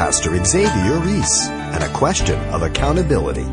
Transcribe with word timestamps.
Pastor 0.00 0.42
Xavier 0.42 0.96
Ries 0.96 1.48
and 1.50 1.84
a 1.84 1.92
question 1.92 2.40
of 2.54 2.62
accountability. 2.62 3.44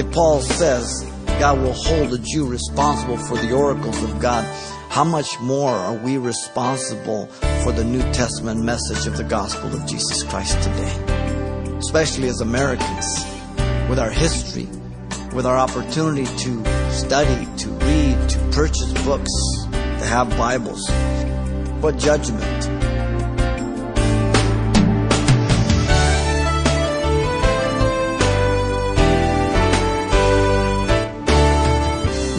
If 0.00 0.10
Paul 0.12 0.40
says 0.40 1.04
God 1.38 1.58
will 1.58 1.74
hold 1.74 2.14
a 2.14 2.18
Jew 2.18 2.46
responsible 2.46 3.18
for 3.18 3.36
the 3.36 3.52
oracles 3.52 4.02
of 4.02 4.18
God, 4.18 4.42
how 4.88 5.04
much 5.04 5.38
more 5.40 5.68
are 5.68 5.92
we 5.92 6.16
responsible 6.16 7.26
for 7.62 7.72
the 7.72 7.84
New 7.84 8.00
Testament 8.14 8.64
message 8.64 9.06
of 9.06 9.18
the 9.18 9.24
gospel 9.24 9.74
of 9.74 9.86
Jesus 9.86 10.22
Christ 10.22 10.56
today? 10.62 11.76
Especially 11.76 12.28
as 12.28 12.40
Americans, 12.40 13.22
with 13.90 13.98
our 13.98 14.10
history, 14.10 14.70
with 15.34 15.44
our 15.44 15.58
opportunity 15.58 16.24
to 16.24 16.90
study, 16.90 17.46
to 17.58 17.68
read, 17.68 18.30
to 18.30 18.38
purchase 18.52 18.90
books, 19.04 19.30
to 19.70 20.06
have 20.06 20.30
Bibles. 20.38 20.80
What 21.82 21.98
judgment? 21.98 22.79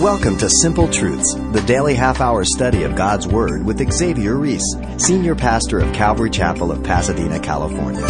Welcome 0.02 0.40
to 0.40 0.50
Simple 0.50 0.88
Truths, 0.88 1.36
the 1.36 1.64
daily 1.68 1.94
half 1.94 2.22
hour 2.22 2.44
study 2.44 2.82
of 2.82 2.96
God's 2.96 3.28
Word 3.28 3.64
with 3.64 3.88
Xavier 3.94 4.36
Ries, 4.36 4.64
Senior 4.98 5.36
Pastor 5.36 5.78
of 5.78 5.94
Calvary 5.94 6.32
Chapel 6.32 6.72
of 6.72 6.84
Pasadena, 6.84 7.40
California. 7.40 8.02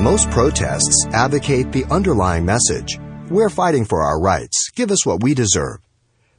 Most 0.00 0.30
protests 0.30 1.08
advocate 1.12 1.72
the 1.72 1.84
underlying 1.86 2.44
message 2.44 3.00
We're 3.28 3.50
fighting 3.50 3.84
for 3.84 4.04
our 4.04 4.20
rights. 4.20 4.70
Give 4.76 4.92
us 4.92 5.04
what 5.04 5.24
we 5.24 5.34
deserve. 5.34 5.78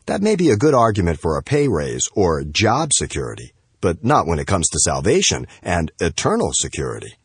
That 0.06 0.22
may 0.22 0.38
be 0.38 0.50
a 0.50 0.56
good 0.56 0.74
argument 0.74 1.20
for 1.20 1.36
a 1.36 1.44
pay 1.44 1.68
raise 1.68 2.08
or 2.14 2.42
job 2.46 2.92
security, 2.94 3.52
but 3.82 4.02
not 4.02 4.28
when 4.28 4.40
it 4.40 4.48
comes 4.48 4.70
to 4.70 4.80
salvation 4.80 5.46
and 5.62 5.92
eternal 6.00 6.52
security. 6.54 7.16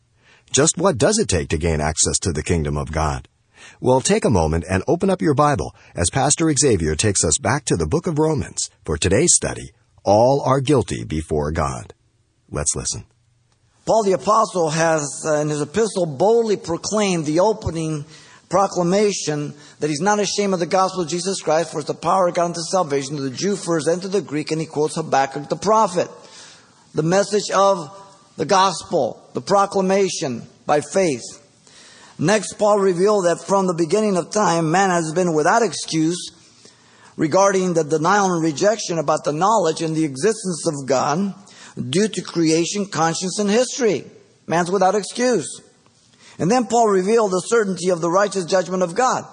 Just 0.51 0.77
what 0.77 0.97
does 0.97 1.19
it 1.19 1.29
take 1.29 1.47
to 1.51 1.57
gain 1.57 1.79
access 1.79 2.19
to 2.23 2.33
the 2.33 2.43
kingdom 2.43 2.75
of 2.75 2.91
God? 2.91 3.29
Well, 3.79 4.01
take 4.01 4.25
a 4.25 4.29
moment 4.29 4.65
and 4.69 4.83
open 4.87 5.09
up 5.09 5.21
your 5.21 5.33
Bible 5.33 5.75
as 5.95 6.09
Pastor 6.11 6.51
Xavier 6.53 6.95
takes 6.95 7.23
us 7.23 7.37
back 7.37 7.65
to 7.65 7.75
the 7.75 7.87
book 7.87 8.07
of 8.07 8.19
Romans 8.19 8.69
for 8.85 8.97
today's 8.97 9.33
study. 9.33 9.71
All 10.03 10.41
are 10.45 10.61
guilty 10.61 11.03
before 11.03 11.51
God. 11.51 11.93
Let's 12.49 12.75
listen. 12.75 13.05
Paul 13.85 14.03
the 14.03 14.13
Apostle 14.13 14.69
has, 14.69 15.23
uh, 15.25 15.35
in 15.35 15.49
his 15.49 15.61
epistle, 15.61 16.05
boldly 16.05 16.57
proclaimed 16.57 17.25
the 17.25 17.39
opening 17.39 18.05
proclamation 18.49 19.53
that 19.79 19.89
he's 19.89 20.01
not 20.01 20.19
ashamed 20.19 20.53
of 20.53 20.59
the 20.59 20.67
gospel 20.67 21.01
of 21.01 21.09
Jesus 21.09 21.41
Christ, 21.41 21.71
for 21.71 21.79
it's 21.79 21.87
the 21.87 21.95
power 21.95 22.27
of 22.27 22.35
God 22.35 22.45
unto 22.45 22.61
salvation 22.61 23.15
to 23.15 23.23
the 23.23 23.31
Jew 23.31 23.55
first 23.55 23.87
and 23.87 24.01
to 24.03 24.07
the 24.07 24.21
Greek, 24.21 24.51
and 24.51 24.61
he 24.61 24.67
quotes 24.67 24.95
Habakkuk 24.95 25.49
the 25.49 25.55
prophet. 25.55 26.09
The 26.93 27.03
message 27.03 27.49
of 27.53 27.97
the 28.37 28.45
gospel, 28.45 29.27
the 29.33 29.41
proclamation 29.41 30.43
by 30.65 30.81
faith. 30.81 31.40
Next, 32.21 32.53
Paul 32.59 32.77
revealed 32.77 33.25
that 33.25 33.41
from 33.41 33.65
the 33.65 33.73
beginning 33.73 34.15
of 34.15 34.29
time, 34.29 34.69
man 34.69 34.91
has 34.91 35.11
been 35.11 35.33
without 35.33 35.63
excuse 35.63 36.29
regarding 37.17 37.73
the 37.73 37.83
denial 37.83 38.31
and 38.31 38.43
rejection 38.43 38.99
about 38.99 39.23
the 39.23 39.33
knowledge 39.33 39.81
and 39.81 39.95
the 39.95 40.05
existence 40.05 40.67
of 40.67 40.87
God 40.87 41.33
due 41.89 42.07
to 42.07 42.21
creation, 42.21 42.85
conscience, 42.85 43.39
and 43.39 43.49
history. 43.49 44.05
Man's 44.45 44.69
without 44.69 44.93
excuse. 44.93 45.61
And 46.37 46.51
then 46.51 46.67
Paul 46.67 46.89
revealed 46.89 47.31
the 47.31 47.39
certainty 47.39 47.89
of 47.89 48.01
the 48.01 48.11
righteous 48.11 48.45
judgment 48.45 48.83
of 48.83 48.93
God 48.93 49.25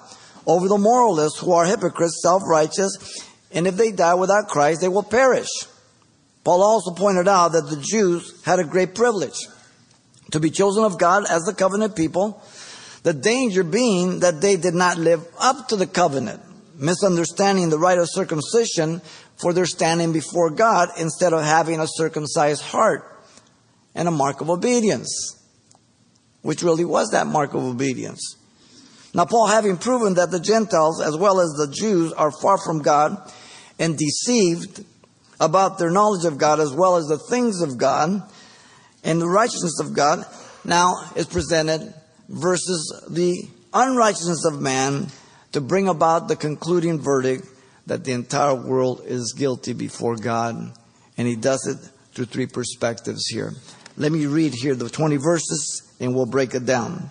over 0.47 0.67
the 0.67 0.79
moralists 0.79 1.37
who 1.37 1.53
are 1.53 1.65
hypocrites, 1.65 2.23
self 2.23 2.41
righteous, 2.47 3.23
and 3.51 3.67
if 3.67 3.75
they 3.77 3.91
die 3.91 4.15
without 4.15 4.47
Christ, 4.47 4.81
they 4.81 4.87
will 4.87 5.03
perish. 5.03 5.49
Paul 6.43 6.63
also 6.63 6.95
pointed 6.95 7.27
out 7.27 7.51
that 7.51 7.69
the 7.69 7.85
Jews 7.87 8.43
had 8.45 8.57
a 8.57 8.63
great 8.63 8.95
privilege 8.95 9.37
to 10.31 10.39
be 10.39 10.49
chosen 10.49 10.83
of 10.83 10.97
God 10.97 11.25
as 11.29 11.43
the 11.43 11.53
covenant 11.53 11.95
people 11.95 12.41
the 13.09 13.13
danger 13.13 13.63
being 13.63 14.19
that 14.19 14.39
they 14.39 14.55
did 14.55 14.75
not 14.75 14.95
live 14.99 15.25
up 15.39 15.67
to 15.67 15.75
the 15.75 15.87
covenant, 15.87 16.39
misunderstanding 16.75 17.71
the 17.71 17.79
rite 17.79 17.97
of 17.97 18.07
circumcision 18.07 19.01
for 19.35 19.51
their 19.51 19.65
standing 19.65 20.13
before 20.13 20.51
God 20.51 20.89
instead 20.95 21.33
of 21.33 21.43
having 21.43 21.79
a 21.79 21.87
circumcised 21.87 22.61
heart 22.61 23.19
and 23.95 24.07
a 24.07 24.11
mark 24.11 24.41
of 24.41 24.49
obedience, 24.51 25.43
which 26.43 26.61
really 26.61 26.85
was 26.85 27.09
that 27.09 27.25
mark 27.25 27.55
of 27.55 27.63
obedience. 27.63 28.35
Now, 29.15 29.25
Paul, 29.25 29.47
having 29.47 29.77
proven 29.77 30.13
that 30.13 30.29
the 30.29 30.39
Gentiles 30.39 31.01
as 31.01 31.17
well 31.17 31.39
as 31.39 31.49
the 31.53 31.73
Jews 31.73 32.13
are 32.13 32.31
far 32.31 32.59
from 32.59 32.83
God 32.83 33.17
and 33.79 33.97
deceived 33.97 34.85
about 35.39 35.79
their 35.79 35.89
knowledge 35.89 36.25
of 36.25 36.37
God 36.37 36.59
as 36.59 36.71
well 36.71 36.95
as 36.95 37.07
the 37.07 37.17
things 37.17 37.63
of 37.63 37.79
God 37.79 38.21
and 39.03 39.19
the 39.19 39.27
righteousness 39.27 39.79
of 39.79 39.95
God, 39.95 40.27
now 40.63 41.09
is 41.15 41.25
presented 41.25 41.95
versus 42.29 43.03
the 43.09 43.43
unrighteousness 43.73 44.45
of 44.45 44.61
man 44.61 45.07
to 45.51 45.61
bring 45.61 45.87
about 45.87 46.27
the 46.27 46.35
concluding 46.35 46.99
verdict 46.99 47.45
that 47.87 48.03
the 48.03 48.11
entire 48.11 48.55
world 48.55 49.01
is 49.05 49.33
guilty 49.37 49.73
before 49.73 50.15
God. 50.15 50.71
And 51.17 51.27
he 51.27 51.35
does 51.35 51.65
it 51.67 51.77
through 52.13 52.25
three 52.25 52.45
perspectives 52.45 53.27
here. 53.27 53.53
Let 53.97 54.11
me 54.11 54.27
read 54.27 54.53
here 54.53 54.75
the 54.75 54.89
20 54.89 55.17
verses 55.17 55.91
and 55.99 56.15
we'll 56.15 56.27
break 56.27 56.53
it 56.53 56.65
down. 56.65 57.09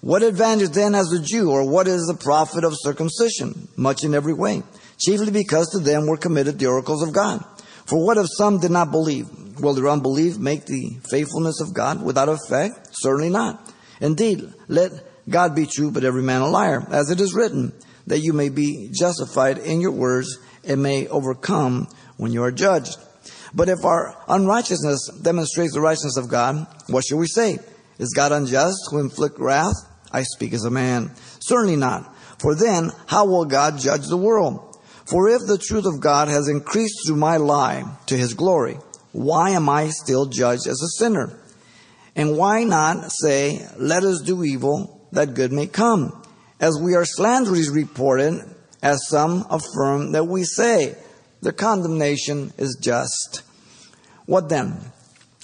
What 0.00 0.22
advantage 0.22 0.70
then 0.70 0.92
has 0.92 1.08
the 1.08 1.18
Jew, 1.18 1.50
or 1.50 1.66
what 1.66 1.88
is 1.88 2.04
the 2.06 2.14
profit 2.14 2.62
of 2.62 2.74
circumcision? 2.76 3.68
Much 3.74 4.04
in 4.04 4.14
every 4.14 4.34
way, 4.34 4.62
chiefly 4.98 5.30
because 5.30 5.70
to 5.70 5.78
them 5.78 6.06
were 6.06 6.18
committed 6.18 6.58
the 6.58 6.66
oracles 6.66 7.02
of 7.02 7.14
God. 7.14 7.42
For 7.86 8.04
what 8.04 8.18
if 8.18 8.26
some 8.36 8.60
did 8.60 8.70
not 8.70 8.90
believe? 8.90 9.28
Will 9.60 9.72
their 9.72 9.88
unbelief 9.88 10.36
make 10.36 10.66
the 10.66 10.98
faithfulness 11.08 11.60
of 11.62 11.72
God 11.72 12.02
without 12.02 12.28
effect? 12.28 12.88
Certainly 12.92 13.30
not. 13.30 13.72
Indeed, 14.00 14.52
let 14.68 14.92
God 15.28 15.54
be 15.54 15.66
true, 15.66 15.90
but 15.90 16.04
every 16.04 16.22
man 16.22 16.42
a 16.42 16.48
liar, 16.48 16.86
as 16.90 17.10
it 17.10 17.20
is 17.20 17.34
written, 17.34 17.72
that 18.06 18.20
you 18.20 18.32
may 18.32 18.48
be 18.48 18.90
justified 18.92 19.58
in 19.58 19.80
your 19.80 19.92
words 19.92 20.38
and 20.64 20.82
may 20.82 21.08
overcome 21.08 21.88
when 22.16 22.32
you 22.32 22.42
are 22.42 22.52
judged. 22.52 22.96
But 23.54 23.68
if 23.68 23.84
our 23.84 24.16
unrighteousness 24.28 25.10
demonstrates 25.22 25.74
the 25.74 25.80
righteousness 25.80 26.16
of 26.16 26.28
God, 26.28 26.66
what 26.88 27.04
shall 27.04 27.18
we 27.18 27.26
say? 27.26 27.58
Is 27.98 28.12
God 28.12 28.32
unjust 28.32 28.88
who 28.90 28.98
inflict 28.98 29.38
wrath? 29.38 29.76
I 30.10 30.22
speak 30.22 30.52
as 30.52 30.64
a 30.64 30.70
man. 30.70 31.12
Certainly 31.40 31.76
not. 31.76 32.14
For 32.40 32.54
then, 32.54 32.90
how 33.06 33.26
will 33.26 33.44
God 33.44 33.78
judge 33.78 34.06
the 34.06 34.16
world? 34.16 34.76
For 35.06 35.28
if 35.28 35.42
the 35.46 35.58
truth 35.58 35.86
of 35.86 36.00
God 36.00 36.28
has 36.28 36.48
increased 36.48 37.06
through 37.06 37.16
my 37.16 37.36
lie 37.36 37.84
to 38.06 38.16
his 38.16 38.34
glory, 38.34 38.78
why 39.12 39.50
am 39.50 39.68
I 39.68 39.90
still 39.90 40.26
judged 40.26 40.66
as 40.66 40.82
a 40.82 40.98
sinner? 40.98 41.38
And 42.16 42.36
why 42.36 42.64
not 42.64 43.10
say, 43.10 43.66
let 43.76 44.04
us 44.04 44.20
do 44.20 44.44
evil 44.44 45.08
that 45.12 45.34
good 45.34 45.52
may 45.52 45.66
come? 45.66 46.22
As 46.60 46.78
we 46.80 46.94
are 46.94 47.04
slanderously 47.04 47.82
reported, 47.82 48.40
as 48.82 49.08
some 49.08 49.44
affirm 49.50 50.12
that 50.12 50.24
we 50.24 50.44
say, 50.44 50.96
the 51.42 51.52
condemnation 51.52 52.52
is 52.56 52.78
just. 52.80 53.42
What 54.26 54.48
then? 54.48 54.78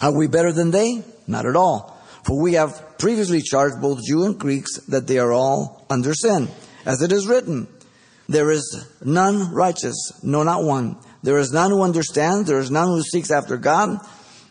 Are 0.01 0.17
we 0.17 0.29
better 0.29 0.53
than 0.53 0.71
they? 0.71 1.03
Not 1.27 1.47
at 1.47 1.57
all. 1.57 1.99
For 2.25 2.41
we 2.41 2.55
have 2.55 2.99
previously 2.99 3.43
charged 3.43 3.81
both 3.81 4.05
Jew 4.07 4.25
and 4.25 4.39
Greeks 4.39 4.79
that 4.87 5.07
they 5.07 5.19
are 5.19 5.33
all 5.33 5.85
under 5.91 6.15
sin. 6.15 6.49
As 6.87 7.03
it 7.03 7.13
is 7.13 7.27
written, 7.27 7.67
there 8.29 8.51
is 8.51 8.87
none 9.05 9.53
righteous, 9.53 10.13
no, 10.23 10.43
not 10.43 10.63
one. 10.63 10.97
There 11.23 11.39
is 11.39 11.53
none 11.53 11.71
who 11.71 11.83
understands, 11.83 12.49
there 12.49 12.61
is 12.61 12.71
none 12.71 12.89
who 12.89 13.03
seeks 13.03 13.31
after 13.31 13.57
God. 13.57 13.99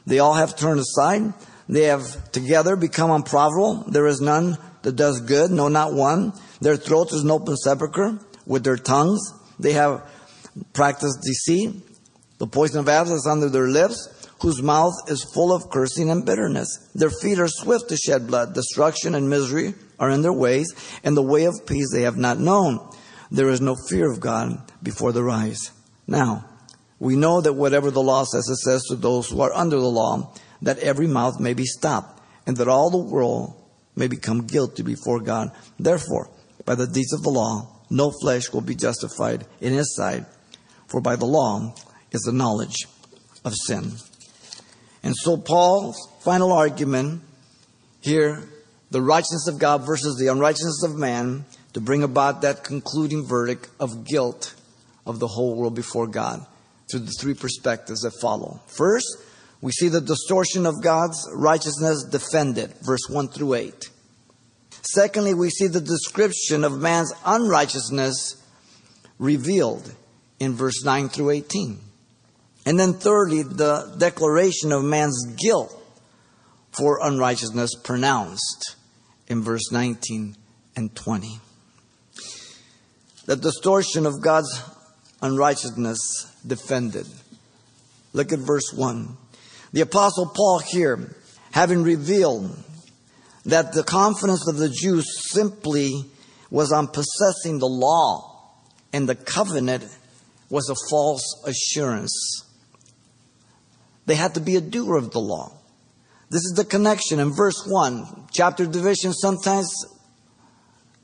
They 0.06 0.19
all 0.19 0.34
have 0.34 0.56
turned 0.56 0.80
aside. 0.80 1.34
They 1.69 1.84
have 1.84 2.31
together 2.31 2.75
become 2.75 3.12
unprofitable. 3.12 3.85
There 3.88 4.07
is 4.07 4.19
none 4.19 4.57
that 4.81 4.96
does 4.96 5.22
good, 5.22 5.52
no, 5.52 5.68
not 5.68 5.94
one. 5.94 6.34
Their 6.62 6.75
throats 6.75 7.13
is 7.13 7.24
an 7.24 7.30
open 7.30 7.56
sepulchre. 7.56 8.19
With 8.47 8.63
their 8.63 8.75
tongues, 8.75 9.22
they 9.59 9.74
have 9.74 10.02
practiced 10.74 11.22
deceit. 11.22 11.75
The 12.40 12.47
poison 12.47 12.80
of 12.80 12.90
asps 12.90 13.12
is 13.12 13.28
under 13.28 13.50
their 13.50 13.68
lips, 13.68 14.28
whose 14.41 14.63
mouth 14.63 14.96
is 15.09 15.24
full 15.34 15.53
of 15.53 15.69
cursing 15.69 16.09
and 16.09 16.25
bitterness. 16.25 16.89
Their 16.95 17.12
feet 17.12 17.38
are 17.38 17.48
swift 17.48 17.89
to 17.89 17.98
shed 17.98 18.25
blood. 18.25 18.56
Destruction 18.56 19.13
and 19.13 19.30
misery 19.30 19.75
are 20.00 20.10
in 20.10 20.24
their 20.24 20.33
ways, 20.33 20.74
and 21.04 21.15
the 21.15 21.22
way 21.22 21.45
of 21.45 21.68
peace 21.68 21.92
they 21.94 22.01
have 22.01 22.18
not 22.18 22.39
known. 22.39 22.80
There 23.30 23.50
is 23.50 23.62
no 23.62 23.75
fear 23.88 24.12
of 24.12 24.19
God 24.19 24.60
before 24.81 25.12
their 25.12 25.30
eyes. 25.30 25.72
Now, 26.07 26.45
we 26.98 27.15
know 27.15 27.42
that 27.42 27.54
whatever 27.54 27.92
the 27.92 28.01
law 28.01 28.24
says, 28.24 28.50
it 28.50 28.57
says 28.57 28.83
to 28.86 28.95
those 28.95 29.30
who 29.30 29.42
are 29.42 29.54
under 29.54 29.80
the 29.80 29.89
law, 29.89 30.33
that 30.61 30.79
every 30.79 31.07
mouth 31.07 31.39
may 31.39 31.53
be 31.53 31.65
stopped, 31.65 32.21
and 32.45 32.57
that 32.57 32.67
all 32.67 32.89
the 32.89 32.97
world 32.97 33.53
may 33.95 34.07
become 34.07 34.47
guilty 34.47 34.83
before 34.83 35.19
God. 35.19 35.51
Therefore, 35.79 36.29
by 36.65 36.75
the 36.75 36.88
deeds 36.88 37.13
of 37.13 37.23
the 37.23 37.29
law, 37.29 37.67
no 37.89 38.11
flesh 38.21 38.51
will 38.51 38.61
be 38.61 38.75
justified 38.75 39.45
in 39.61 39.73
his 39.73 39.95
sight, 39.95 40.25
for 40.88 41.01
by 41.01 41.15
the 41.15 41.25
law 41.25 41.73
is 42.11 42.21
the 42.21 42.31
knowledge 42.31 42.88
of 43.45 43.53
sin. 43.56 43.94
And 45.03 45.15
so, 45.15 45.38
Paul's 45.38 45.97
final 46.21 46.51
argument 46.51 47.21
here 48.01 48.44
the 48.91 49.01
righteousness 49.01 49.47
of 49.47 49.59
God 49.59 49.85
versus 49.85 50.17
the 50.17 50.27
unrighteousness 50.27 50.83
of 50.83 50.95
man 50.95 51.45
to 51.73 51.81
bring 51.81 52.03
about 52.03 52.41
that 52.41 52.63
concluding 52.63 53.25
verdict 53.25 53.69
of 53.79 54.05
guilt 54.05 54.55
of 55.05 55.19
the 55.19 55.27
whole 55.27 55.55
world 55.55 55.75
before 55.75 56.07
God 56.07 56.45
through 56.89 57.01
the 57.01 57.13
three 57.19 57.35
perspectives 57.35 58.01
that 58.01 58.13
follow. 58.19 58.59
First, 58.65 59.05
We 59.61 59.71
see 59.71 59.89
the 59.89 60.01
distortion 60.01 60.65
of 60.65 60.81
God's 60.81 61.27
righteousness 61.33 62.03
defended, 62.03 62.73
verse 62.81 63.07
1 63.09 63.27
through 63.29 63.56
8. 63.56 63.89
Secondly, 64.81 65.33
we 65.33 65.50
see 65.50 65.67
the 65.67 65.81
description 65.81 66.63
of 66.63 66.79
man's 66.79 67.13
unrighteousness 67.25 68.41
revealed 69.17 69.94
in 70.39 70.53
verse 70.53 70.83
9 70.83 71.09
through 71.09 71.31
18. 71.31 71.79
And 72.65 72.79
then 72.79 72.94
thirdly, 72.94 73.44
the 73.44 73.95
declaration 73.97 74.71
of 74.71 74.83
man's 74.83 75.25
guilt 75.35 75.75
for 76.71 77.00
unrighteousness 77.01 77.71
pronounced 77.83 78.75
in 79.27 79.41
verse 79.41 79.71
19 79.71 80.35
and 80.75 80.95
20. 80.95 81.39
The 83.25 83.35
distortion 83.35 84.05
of 84.05 84.21
God's 84.21 84.63
unrighteousness 85.21 86.00
defended. 86.45 87.05
Look 88.13 88.31
at 88.31 88.39
verse 88.39 88.73
1. 88.73 89.17
The 89.71 89.81
Apostle 89.81 90.27
Paul 90.27 90.60
here, 90.60 91.16
having 91.51 91.83
revealed 91.83 92.57
that 93.45 93.74
the 93.74 93.83
confidence 93.83 94.48
of 94.48 94.57
the 94.57 94.69
Jews 94.69 95.06
simply 95.31 96.06
was 96.50 96.71
on 96.71 96.88
possessing 96.88 97.60
the 97.60 97.68
law 97.68 98.30
and 98.92 99.07
the 99.07 99.16
covenant 99.16 99.86
was 100.50 100.69
a 100.69 100.75
false 100.89 101.44
assurance. 101.45 102.45
They 104.06 104.16
had 104.16 104.33
to 104.33 104.42
be 104.42 104.56
a 104.56 104.62
doer 104.62 104.98
of 104.98 105.12
the 105.12 105.19
law. 105.19 105.51
This 106.31 106.42
is 106.42 106.54
the 106.56 106.65
connection 106.65 107.19
in 107.19 107.31
verse 107.31 107.63
1. 107.68 108.27
Chapter 108.31 108.65
division 108.65 109.13
sometimes 109.13 109.69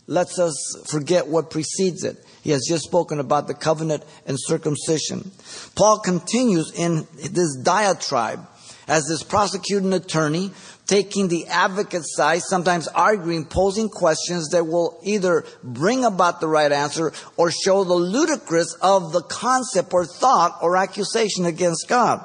lets 0.08 0.40
us 0.40 0.54
forget 0.90 1.28
what 1.28 1.50
precedes 1.50 2.04
it. 2.04 2.24
He 2.44 2.52
has 2.52 2.66
just 2.68 2.84
spoken 2.84 3.20
about 3.20 3.48
the 3.48 3.56
covenant 3.56 4.04
and 4.28 4.38
circumcision. 4.40 5.32
Paul 5.76 6.00
continues 6.00 6.72
in 6.76 7.08
this 7.16 7.56
diatribe 7.58 8.48
as 8.88 9.06
this 9.08 9.24
prosecuting 9.24 9.94
attorney 9.94 10.52
taking 10.88 11.28
the 11.28 11.48
advocate 11.48 12.04
side, 12.06 12.42
sometimes 12.42 12.88
arguing, 12.90 13.46
posing 13.46 13.90
questions 13.90 14.50
that 14.50 14.66
will 14.66 15.00
either 15.04 15.44
bring 15.64 16.06
about 16.06 16.40
the 16.40 16.48
right 16.48 16.72
answer 16.72 17.12
or 17.38 17.52
show 17.52 17.84
the 17.84 17.94
ludicrous 17.94 18.74
of 18.82 19.12
the 19.12 19.22
concept 19.24 19.94
or 19.94 20.06
thought 20.06 20.60
or 20.62 20.78
accusation 20.78 21.46
against 21.46 21.88
God. 21.88 22.24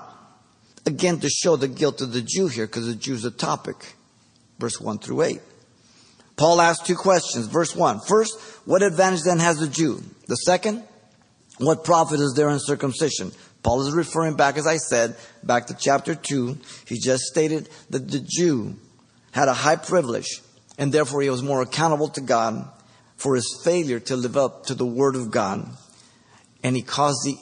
Again, 0.87 1.21
to 1.21 1.29
show 1.29 1.57
the 1.57 1.69
guilt 1.69 2.01
of 2.01 2.12
the 2.12 2.23
Jew 2.23 2.49
here, 2.49 2.67
because 2.67 2.87
the 2.87 2.95
Jew's 2.95 3.25
a 3.25 3.31
topic. 3.31 3.95
Verse 4.59 4.81
1 4.81 4.99
through 4.99 5.23
8. 5.23 5.41
Paul 6.37 6.61
asks 6.61 6.87
two 6.87 6.97
questions. 6.97 7.47
Verse 7.47 7.77
1. 7.77 8.01
First, 8.01 8.39
what 8.65 8.83
advantage 8.83 9.23
then 9.23 9.39
has 9.39 9.59
the 9.59 9.69
Jew? 9.69 10.03
The 10.27 10.37
second, 10.37 10.83
what 11.59 11.85
profit 11.85 12.21
is 12.21 12.33
there 12.35 12.49
in 12.49 12.59
circumcision? 12.59 13.33
Paul 13.62 13.87
is 13.87 13.95
referring 13.95 14.37
back, 14.37 14.57
as 14.57 14.67
I 14.67 14.77
said, 14.77 15.17
back 15.43 15.67
to 15.67 15.77
chapter 15.79 16.15
2. 16.15 16.59
He 16.87 16.99
just 16.99 17.25
stated 17.25 17.69
that 17.91 18.11
the 18.11 18.21
Jew 18.21 18.77
had 19.33 19.49
a 19.49 19.55
high 19.55 19.77
privilege, 19.77 20.41
and 20.79 20.93
therefore 20.93 21.23
he 21.23 21.31
was 21.31 21.43
more 21.43 21.61
accountable 21.61 22.09
to 22.11 22.21
God 22.21 22.69
for 23.17 23.35
his 23.35 23.61
failure 23.62 24.01
to 24.01 24.17
live 24.17 24.37
up 24.37 24.67
to 24.67 24.75
the 24.75 24.87
word 24.87 25.15
of 25.15 25.31
God. 25.31 25.69
And 26.62 26.75
he 26.75 26.83
caused 26.83 27.25
the 27.25 27.37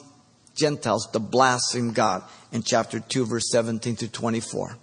Gentiles 0.55 1.07
to 1.13 1.19
blaspheme 1.19 1.93
God 1.93 2.23
in 2.51 2.63
chapter 2.63 2.99
2, 2.99 3.25
verse 3.25 3.49
17 3.51 3.95
to 3.97 4.07
24. 4.09 4.77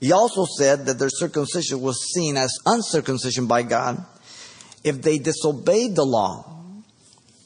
He 0.00 0.12
also 0.12 0.46
said 0.46 0.86
that 0.86 0.98
their 0.98 1.10
circumcision 1.10 1.80
was 1.82 2.12
seen 2.14 2.38
as 2.38 2.56
uncircumcision 2.64 3.46
by 3.46 3.62
God 3.62 4.02
if 4.82 5.02
they 5.02 5.18
disobeyed 5.18 5.94
the 5.94 6.04
law. 6.04 6.59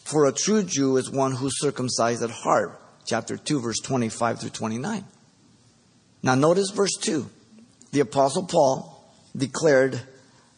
For 0.04 0.26
a 0.26 0.32
true 0.32 0.62
Jew 0.62 0.96
is 0.96 1.10
one 1.10 1.32
who's 1.32 1.60
circumcised 1.60 2.22
at 2.22 2.30
heart. 2.30 2.80
Chapter 3.06 3.36
2, 3.36 3.60
verse 3.60 3.80
25 3.80 4.40
through 4.40 4.50
29. 4.50 5.04
Now 6.22 6.34
notice 6.34 6.70
verse 6.70 6.96
2. 7.00 7.28
The 7.92 8.00
apostle 8.00 8.46
Paul 8.46 9.14
declared 9.36 10.00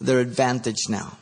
their 0.01 0.21
advantage 0.21 0.89
now. 0.89 1.17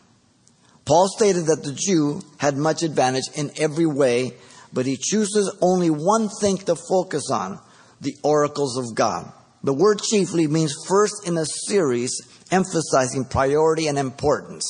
Paul 0.85 1.09
stated 1.09 1.47
that 1.47 1.63
the 1.65 1.73
Jew 1.73 2.23
had 2.39 2.57
much 2.57 2.83
advantage 2.83 3.25
in 3.35 3.51
every 3.57 3.87
way 3.87 4.35
but 4.75 4.87
he 4.87 4.99
chooses 5.01 5.57
only 5.63 5.89
one 5.89 6.29
thing 6.29 6.59
to 6.59 6.75
focus 6.75 7.31
on 7.31 7.61
the 8.01 8.17
oracles 8.25 8.77
of 8.77 8.95
God. 8.95 9.33
The 9.63 9.73
word 9.73 10.03
chiefly 10.03 10.49
means 10.49 10.75
first 10.87 11.27
in 11.27 11.39
a 11.39 11.47
series, 11.47 12.21
emphasizing 12.51 13.25
priority 13.25 13.87
and 13.87 13.97
importance. 13.97 14.67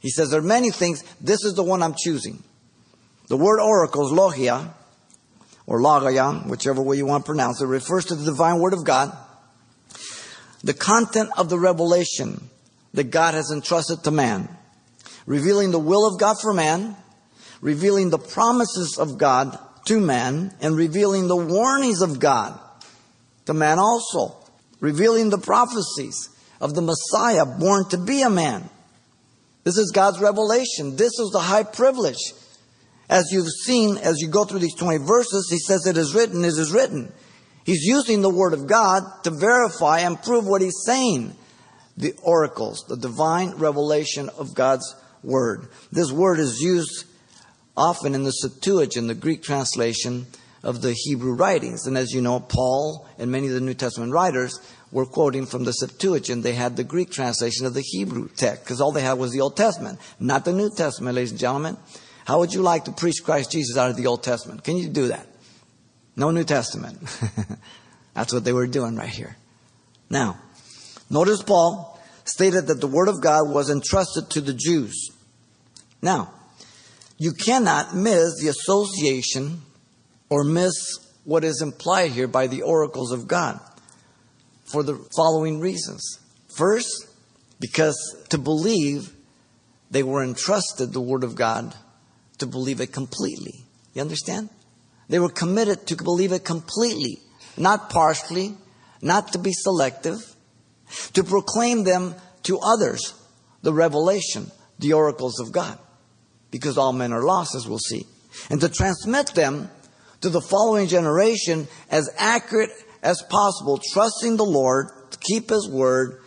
He 0.00 0.10
says 0.10 0.30
there 0.30 0.40
are 0.40 0.42
many 0.42 0.70
things, 0.70 1.04
this 1.20 1.44
is 1.44 1.54
the 1.54 1.62
one 1.62 1.82
I'm 1.82 1.94
choosing. 1.96 2.42
The 3.28 3.36
word 3.36 3.60
oracles, 3.60 4.10
logia, 4.10 4.74
or 5.66 5.80
logaya, 5.80 6.46
whichever 6.46 6.82
way 6.82 6.96
you 6.96 7.06
want 7.06 7.24
to 7.24 7.28
pronounce 7.28 7.60
it, 7.60 7.66
refers 7.66 8.06
to 8.06 8.16
the 8.16 8.24
divine 8.24 8.58
word 8.58 8.72
of 8.72 8.84
God. 8.84 9.16
The 10.64 10.74
content 10.74 11.30
of 11.36 11.48
the 11.48 11.58
revelation 11.58 12.50
that 12.94 13.10
God 13.10 13.34
has 13.34 13.52
entrusted 13.52 14.02
to 14.04 14.10
man, 14.10 14.48
revealing 15.26 15.70
the 15.70 15.78
will 15.78 16.06
of 16.06 16.18
God 16.18 16.36
for 16.40 16.52
man, 16.52 16.96
revealing 17.60 18.10
the 18.10 18.18
promises 18.18 18.98
of 18.98 19.16
God 19.16 19.56
to 19.84 20.00
man 20.00 20.52
and 20.60 20.76
revealing 20.76 21.28
the 21.28 21.36
warnings 21.36 22.02
of 22.02 22.18
God 22.18 22.58
to 23.46 23.54
man 23.54 23.78
also, 23.78 24.36
revealing 24.80 25.30
the 25.30 25.38
prophecies 25.38 26.30
of 26.60 26.74
the 26.74 26.82
Messiah 26.82 27.46
born 27.46 27.88
to 27.90 27.98
be 27.98 28.22
a 28.22 28.30
man. 28.30 28.68
This 29.70 29.78
is 29.78 29.92
God's 29.92 30.18
revelation. 30.18 30.96
This 30.96 31.16
is 31.20 31.30
the 31.32 31.38
high 31.38 31.62
privilege. 31.62 32.32
As 33.08 33.30
you've 33.30 33.46
seen, 33.46 33.98
as 33.98 34.16
you 34.18 34.26
go 34.26 34.44
through 34.44 34.58
these 34.58 34.74
20 34.74 35.06
verses, 35.06 35.46
he 35.48 35.58
says 35.58 35.86
it 35.86 35.96
is 35.96 36.12
written, 36.12 36.42
it 36.42 36.48
is 36.48 36.72
written. 36.72 37.12
He's 37.64 37.84
using 37.84 38.20
the 38.20 38.30
word 38.30 38.52
of 38.52 38.66
God 38.66 39.04
to 39.22 39.30
verify 39.30 40.00
and 40.00 40.20
prove 40.20 40.44
what 40.44 40.60
he's 40.60 40.82
saying. 40.84 41.36
The 41.96 42.14
oracles, 42.20 42.84
the 42.88 42.96
divine 42.96 43.58
revelation 43.58 44.28
of 44.30 44.56
God's 44.56 44.92
word. 45.22 45.68
This 45.92 46.10
word 46.10 46.40
is 46.40 46.58
used 46.58 47.04
often 47.76 48.16
in 48.16 48.24
the 48.24 48.32
Septuagint, 48.32 49.06
the 49.06 49.14
Greek 49.14 49.40
translation 49.40 50.26
of 50.64 50.82
the 50.82 50.94
Hebrew 50.94 51.34
writings. 51.34 51.86
And 51.86 51.96
as 51.96 52.10
you 52.10 52.22
know, 52.22 52.40
Paul 52.40 53.08
and 53.20 53.30
many 53.30 53.46
of 53.46 53.54
the 53.54 53.60
New 53.60 53.74
Testament 53.74 54.12
writers 54.12 54.58
were 54.92 55.06
quoting 55.06 55.46
from 55.46 55.64
the 55.64 55.72
Septuagint. 55.72 56.42
They 56.42 56.52
had 56.52 56.76
the 56.76 56.84
Greek 56.84 57.10
translation 57.10 57.66
of 57.66 57.74
the 57.74 57.82
Hebrew 57.82 58.28
text 58.28 58.64
because 58.64 58.80
all 58.80 58.92
they 58.92 59.02
had 59.02 59.14
was 59.14 59.32
the 59.32 59.40
Old 59.40 59.56
Testament, 59.56 59.98
not 60.18 60.44
the 60.44 60.52
New 60.52 60.70
Testament, 60.70 61.16
ladies 61.16 61.30
and 61.30 61.40
gentlemen. 61.40 61.76
How 62.24 62.38
would 62.38 62.52
you 62.52 62.62
like 62.62 62.84
to 62.84 62.92
preach 62.92 63.22
Christ 63.24 63.52
Jesus 63.52 63.76
out 63.76 63.90
of 63.90 63.96
the 63.96 64.06
Old 64.06 64.22
Testament? 64.22 64.64
Can 64.64 64.76
you 64.76 64.88
do 64.88 65.08
that? 65.08 65.26
No 66.16 66.30
New 66.30 66.44
Testament. 66.44 66.98
That's 68.14 68.32
what 68.32 68.44
they 68.44 68.52
were 68.52 68.66
doing 68.66 68.96
right 68.96 69.08
here. 69.08 69.36
Now, 70.08 70.38
notice 71.08 71.42
Paul 71.42 71.98
stated 72.24 72.66
that 72.66 72.80
the 72.80 72.86
Word 72.86 73.08
of 73.08 73.20
God 73.20 73.48
was 73.48 73.70
entrusted 73.70 74.30
to 74.30 74.40
the 74.40 74.52
Jews. 74.52 75.10
Now, 76.02 76.32
you 77.18 77.32
cannot 77.32 77.94
miss 77.94 78.40
the 78.40 78.48
association 78.48 79.62
or 80.28 80.44
miss 80.44 80.72
what 81.24 81.44
is 81.44 81.62
implied 81.62 82.12
here 82.12 82.26
by 82.26 82.46
the 82.46 82.62
oracles 82.62 83.12
of 83.12 83.28
God 83.28 83.60
for 84.70 84.82
the 84.82 84.96
following 85.14 85.60
reasons. 85.60 86.18
First, 86.48 87.08
because 87.60 87.96
to 88.30 88.38
believe 88.38 89.12
they 89.90 90.02
were 90.02 90.22
entrusted 90.22 90.92
the 90.92 91.00
Word 91.00 91.24
of 91.24 91.34
God 91.34 91.74
to 92.38 92.46
believe 92.46 92.80
it 92.80 92.92
completely. 92.92 93.64
You 93.94 94.02
understand? 94.02 94.48
They 95.08 95.18
were 95.18 95.28
committed 95.28 95.86
to 95.88 95.96
believe 95.96 96.32
it 96.32 96.44
completely, 96.44 97.18
not 97.56 97.90
partially, 97.90 98.54
not 99.02 99.32
to 99.32 99.38
be 99.38 99.52
selective, 99.52 100.18
to 101.14 101.24
proclaim 101.24 101.84
them 101.84 102.14
to 102.44 102.58
others, 102.60 103.14
the 103.62 103.72
revelation, 103.72 104.50
the 104.78 104.92
oracles 104.92 105.40
of 105.40 105.52
God 105.52 105.78
because 106.50 106.76
all 106.76 106.92
men 106.92 107.12
are 107.12 107.22
lost, 107.22 107.54
as 107.54 107.66
we'll 107.66 107.78
see, 107.78 108.06
and 108.50 108.60
to 108.60 108.68
transmit 108.68 109.28
them 109.28 109.70
to 110.20 110.28
the 110.28 110.40
following 110.40 110.86
generation 110.86 111.68
as 111.90 112.10
accurate 112.18 112.70
as 113.02 113.22
possible, 113.22 113.80
trusting 113.92 114.36
the 114.36 114.44
Lord 114.44 114.88
to 115.10 115.18
keep 115.18 115.50
His 115.50 115.68
word, 115.68 116.20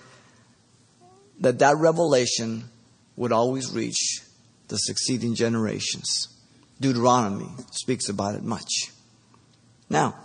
that 1.39 1.59
that 1.59 1.77
revelation 1.77 2.65
would 3.15 3.31
always 3.31 3.73
reach 3.73 4.21
the 4.67 4.77
succeeding 4.77 5.35
generations. 5.35 6.29
Deuteronomy 6.79 7.49
speaks 7.71 8.09
about 8.09 8.35
it 8.35 8.43
much. 8.43 8.91
Now, 9.89 10.15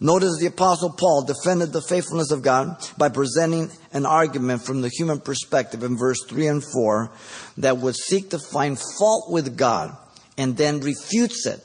Notice 0.00 0.38
the 0.38 0.46
Apostle 0.46 0.90
Paul 0.90 1.24
defended 1.24 1.72
the 1.72 1.80
faithfulness 1.80 2.30
of 2.30 2.42
God 2.42 2.76
by 2.98 3.08
presenting 3.08 3.70
an 3.92 4.04
argument 4.04 4.62
from 4.62 4.82
the 4.82 4.90
human 4.90 5.20
perspective 5.20 5.82
in 5.82 5.96
verse 5.96 6.18
3 6.28 6.46
and 6.48 6.64
4 6.64 7.10
that 7.58 7.78
would 7.78 7.94
seek 7.94 8.30
to 8.30 8.38
find 8.38 8.78
fault 8.98 9.30
with 9.30 9.56
God 9.56 9.96
and 10.36 10.56
then 10.56 10.80
refutes 10.80 11.46
it. 11.46 11.64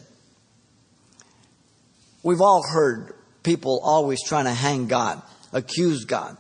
We've 2.23 2.41
all 2.41 2.63
heard 2.63 3.13
people 3.43 3.81
always 3.83 4.23
trying 4.23 4.45
to 4.45 4.53
hang 4.53 4.87
God, 4.87 5.21
accuse 5.53 6.05
God, 6.05 6.37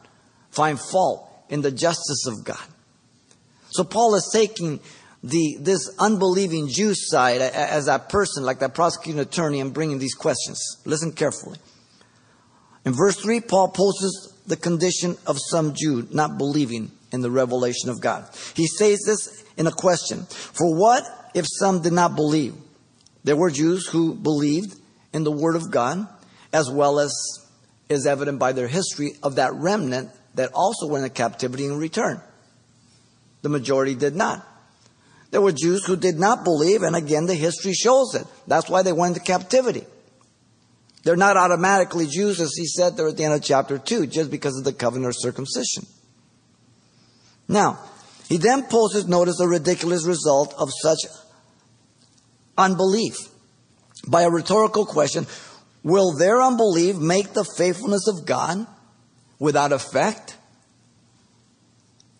find 0.51 0.79
fault 0.79 1.29
in 1.49 1.61
the 1.61 1.71
justice 1.71 2.25
of 2.27 2.43
God. 2.43 2.63
So 3.71 3.83
Paul 3.83 4.15
is 4.15 4.29
taking 4.33 4.79
the, 5.23 5.57
this 5.59 5.89
unbelieving 5.99 6.69
Jew 6.69 6.93
side 6.95 7.41
as 7.41 7.85
that 7.85 8.09
person, 8.09 8.43
like 8.43 8.59
that 8.59 8.73
prosecuting 8.73 9.19
attorney, 9.19 9.59
and 9.59 9.73
bringing 9.73 9.99
these 9.99 10.15
questions. 10.15 10.77
Listen 10.85 11.11
carefully. 11.11 11.57
In 12.85 12.93
verse 12.93 13.17
3, 13.17 13.41
Paul 13.41 13.69
poses 13.69 14.33
the 14.47 14.55
condition 14.55 15.17
of 15.27 15.37
some 15.39 15.73
Jew 15.75 16.07
not 16.11 16.37
believing 16.37 16.91
in 17.11 17.21
the 17.21 17.31
revelation 17.31 17.89
of 17.89 18.01
God. 18.01 18.29
He 18.55 18.67
says 18.67 19.03
this 19.05 19.43
in 19.57 19.67
a 19.67 19.71
question 19.71 20.25
For 20.29 20.75
what 20.75 21.03
if 21.33 21.45
some 21.47 21.81
did 21.81 21.93
not 21.93 22.15
believe? 22.15 22.55
There 23.23 23.35
were 23.35 23.51
Jews 23.51 23.87
who 23.87 24.15
believed 24.15 24.75
in 25.13 25.23
the 25.23 25.31
Word 25.31 25.55
of 25.55 25.69
God, 25.69 26.07
as 26.51 26.69
well 26.69 26.99
as 26.99 27.13
is 27.89 28.05
evident 28.05 28.39
by 28.39 28.51
their 28.51 28.67
history 28.67 29.13
of 29.23 29.35
that 29.35 29.53
remnant 29.53 30.09
that 30.35 30.51
also 30.53 30.87
went 30.87 31.03
into 31.03 31.13
captivity 31.13 31.65
and 31.65 31.79
returned. 31.79 32.21
The 33.41 33.49
majority 33.49 33.95
did 33.95 34.15
not. 34.15 34.45
There 35.31 35.41
were 35.41 35.51
Jews 35.51 35.85
who 35.85 35.95
did 35.95 36.19
not 36.19 36.43
believe, 36.43 36.81
and 36.81 36.95
again, 36.95 37.25
the 37.25 37.35
history 37.35 37.73
shows 37.73 38.15
it. 38.15 38.25
That's 38.47 38.69
why 38.69 38.81
they 38.81 38.93
went 38.93 39.15
into 39.15 39.25
captivity. 39.25 39.85
They're 41.03 41.15
not 41.15 41.37
automatically 41.37 42.07
Jews, 42.07 42.41
as 42.41 42.53
he 42.55 42.65
said 42.65 42.97
there 42.97 43.07
at 43.07 43.17
the 43.17 43.23
end 43.23 43.33
of 43.33 43.43
chapter 43.43 43.77
2, 43.77 44.07
just 44.07 44.31
because 44.31 44.57
of 44.57 44.63
the 44.63 44.73
covenant 44.73 45.09
of 45.09 45.15
circumcision. 45.17 45.85
Now, 47.47 47.79
he 48.27 48.37
then 48.37 48.63
poses, 48.63 49.07
notice, 49.07 49.39
a 49.39 49.47
ridiculous 49.47 50.05
result 50.05 50.53
of 50.57 50.69
such 50.81 50.99
unbelief 52.57 53.15
by 54.07 54.23
a 54.23 54.29
rhetorical 54.29 54.85
question 54.85 55.25
Will 55.83 56.17
their 56.17 56.41
unbelief 56.41 56.97
make 56.97 57.33
the 57.33 57.45
faithfulness 57.57 58.07
of 58.07 58.25
God 58.25 58.67
without 59.39 59.71
effect? 59.71 60.37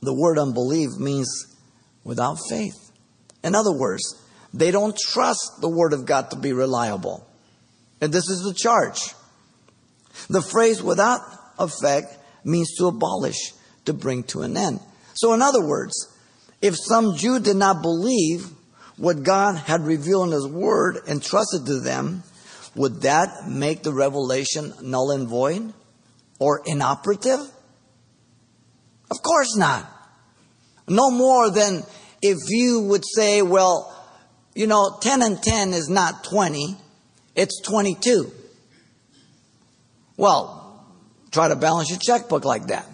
The 0.01 0.13
word 0.13 0.39
unbelief 0.39 0.91
means 0.97 1.29
without 2.03 2.37
faith. 2.49 2.91
In 3.43 3.55
other 3.55 3.73
words, 3.73 4.03
they 4.53 4.71
don't 4.71 4.97
trust 4.97 5.59
the 5.61 5.69
word 5.69 5.93
of 5.93 6.05
God 6.05 6.31
to 6.31 6.37
be 6.37 6.53
reliable. 6.53 7.27
And 8.01 8.13
this 8.13 8.29
is 8.29 8.43
the 8.43 8.53
charge. 8.53 9.13
The 10.29 10.41
phrase 10.41 10.81
without 10.81 11.21
effect 11.57 12.17
means 12.43 12.75
to 12.77 12.87
abolish, 12.87 13.53
to 13.85 13.93
bring 13.93 14.23
to 14.23 14.41
an 14.41 14.55
end. 14.55 14.79
So, 15.13 15.33
in 15.33 15.41
other 15.41 15.65
words, 15.65 15.93
if 16.61 16.75
some 16.77 17.15
Jew 17.15 17.39
did 17.39 17.57
not 17.57 17.81
believe 17.81 18.45
what 18.97 19.23
God 19.23 19.55
had 19.55 19.81
revealed 19.81 20.27
in 20.27 20.33
His 20.33 20.47
Word 20.47 20.99
and 21.07 21.21
trusted 21.21 21.65
to 21.65 21.79
them, 21.79 22.23
would 22.75 23.01
that 23.01 23.47
make 23.47 23.83
the 23.83 23.93
revelation 23.93 24.73
null 24.81 25.11
and 25.11 25.27
void 25.27 25.73
or 26.39 26.61
inoperative? 26.65 27.39
Of 29.11 29.21
course 29.23 29.57
not. 29.57 29.89
No 30.87 31.11
more 31.11 31.49
than 31.49 31.83
if 32.21 32.37
you 32.49 32.81
would 32.81 33.03
say, 33.05 33.41
well, 33.41 33.95
you 34.55 34.67
know, 34.67 34.97
10 35.01 35.21
and 35.21 35.41
10 35.41 35.73
is 35.73 35.89
not 35.89 36.23
20, 36.23 36.75
it's 37.35 37.61
22. 37.61 38.31
Well, 40.17 40.85
try 41.31 41.47
to 41.47 41.55
balance 41.55 41.89
your 41.89 41.99
checkbook 41.99 42.43
like 42.43 42.67
that. 42.67 42.85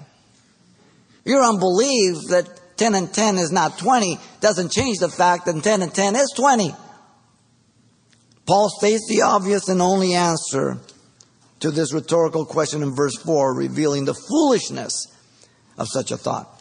Your 1.24 1.44
unbelief 1.44 2.18
that 2.30 2.78
10 2.78 2.94
and 2.94 3.12
10 3.12 3.38
is 3.38 3.52
not 3.52 3.80
20 3.80 4.20
doesn't 4.42 4.72
change 4.72 5.00
the 5.00 5.10
fact 5.10 5.46
that 5.46 5.64
10 5.64 5.82
and 5.82 5.94
10 5.94 6.16
is 6.16 6.34
20. 6.36 6.76
Paul 8.46 8.70
states 8.70 9.08
the 9.10 9.24
obvious 9.24 9.70
and 9.70 9.82
only 9.82 10.14
answer 10.14 10.78
to 11.62 11.72
this 11.72 11.94
rhetorical 11.94 12.46
question 12.46 12.84
in 12.84 12.94
verse 12.94 13.16
4, 13.18 13.54
revealing 13.54 14.06
the 14.06 14.14
foolishness 14.14 15.08
of 15.78 15.88
such 15.90 16.12
a 16.12 16.18
thought. 16.18 16.52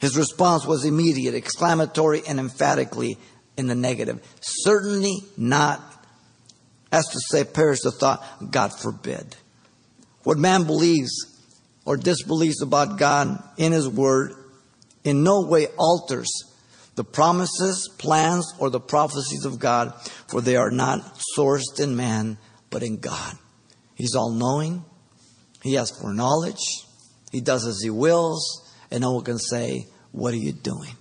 His 0.00 0.16
response 0.16 0.66
was 0.66 0.84
immediate, 0.84 1.34
exclamatory, 1.34 2.22
and 2.26 2.38
emphatically 2.38 3.16
in 3.56 3.68
the 3.68 3.74
negative. 3.74 4.20
Certainly 4.40 5.22
not, 5.36 5.80
as 6.92 7.06
to 7.06 7.18
say, 7.30 7.44
perish 7.44 7.80
the 7.80 7.90
thought, 7.90 8.50
God 8.50 8.78
forbid. 8.78 9.36
What 10.24 10.36
man 10.38 10.64
believes 10.64 11.12
or 11.86 11.96
disbelieves 11.96 12.60
about 12.60 12.98
God 12.98 13.42
in 13.56 13.72
His 13.72 13.88
Word 13.88 14.34
in 15.04 15.22
no 15.22 15.42
way 15.42 15.68
alters 15.78 16.28
the 16.94 17.04
promises, 17.04 17.88
plans, 17.98 18.52
or 18.58 18.70
the 18.70 18.80
prophecies 18.80 19.44
of 19.44 19.58
God, 19.58 19.92
for 20.28 20.40
they 20.40 20.56
are 20.56 20.70
not 20.70 21.18
sourced 21.36 21.80
in 21.80 21.96
man, 21.96 22.38
but 22.70 22.82
in 22.82 22.98
God. 22.98 23.36
He's 23.94 24.14
all 24.14 24.30
knowing, 24.30 24.84
He 25.62 25.74
has 25.74 25.90
foreknowledge, 25.90 26.86
He 27.32 27.40
does 27.40 27.66
as 27.66 27.80
He 27.82 27.90
wills, 27.90 28.68
and 28.90 29.00
no 29.00 29.12
one 29.12 29.24
can 29.24 29.38
say, 29.38 29.86
What 30.12 30.34
are 30.34 30.38
you 30.38 30.52
doing? 30.52 30.94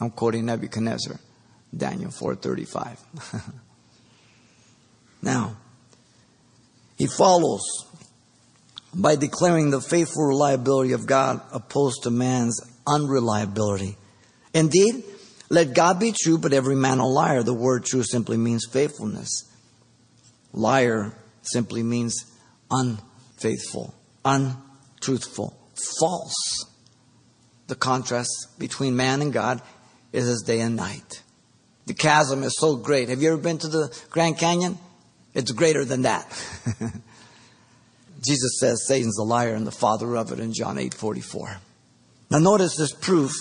I'm 0.00 0.10
quoting 0.10 0.46
Nebuchadnezzar, 0.46 1.18
Daniel 1.74 2.10
4:35. 2.10 2.98
now, 5.22 5.56
he 6.96 7.06
follows 7.06 7.62
by 8.94 9.16
declaring 9.16 9.70
the 9.70 9.80
faithful 9.80 10.24
reliability 10.24 10.92
of 10.92 11.06
God 11.06 11.40
opposed 11.52 12.02
to 12.04 12.10
man's 12.10 12.60
unreliability. 12.86 13.96
Indeed, 14.56 15.04
let 15.50 15.74
God 15.74 16.00
be 16.00 16.14
true, 16.18 16.38
but 16.38 16.54
every 16.54 16.76
man 16.76 16.98
a 16.98 17.06
liar. 17.06 17.42
The 17.42 17.52
word 17.52 17.84
true 17.84 18.02
simply 18.02 18.38
means 18.38 18.64
faithfulness. 18.64 19.44
Liar 20.54 21.12
simply 21.42 21.82
means 21.82 22.24
unfaithful, 22.70 23.94
untruthful, 24.24 25.54
false. 26.00 26.64
The 27.66 27.74
contrast 27.74 28.58
between 28.58 28.96
man 28.96 29.20
and 29.20 29.30
God 29.30 29.60
is 30.10 30.26
as 30.26 30.40
day 30.40 30.60
and 30.60 30.74
night. 30.74 31.22
The 31.84 31.92
chasm 31.92 32.42
is 32.42 32.56
so 32.58 32.76
great. 32.76 33.10
Have 33.10 33.20
you 33.20 33.34
ever 33.34 33.42
been 33.42 33.58
to 33.58 33.68
the 33.68 33.94
Grand 34.08 34.38
Canyon? 34.38 34.78
It's 35.34 35.52
greater 35.52 35.84
than 35.84 36.02
that. 36.02 36.26
Jesus 38.26 38.58
says 38.58 38.86
Satan's 38.86 39.18
a 39.18 39.22
liar 39.22 39.54
and 39.54 39.66
the 39.66 39.70
father 39.70 40.16
of 40.16 40.32
it 40.32 40.40
in 40.40 40.54
John 40.54 40.78
8 40.78 40.94
44. 40.94 41.58
Now, 42.30 42.38
notice 42.38 42.74
this 42.76 42.94
proof 42.94 43.32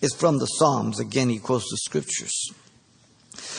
is 0.00 0.14
from 0.14 0.38
the 0.38 0.46
Psalms. 0.46 1.00
Again, 1.00 1.28
he 1.28 1.38
quotes 1.38 1.70
the 1.70 1.76
scriptures. 1.76 2.52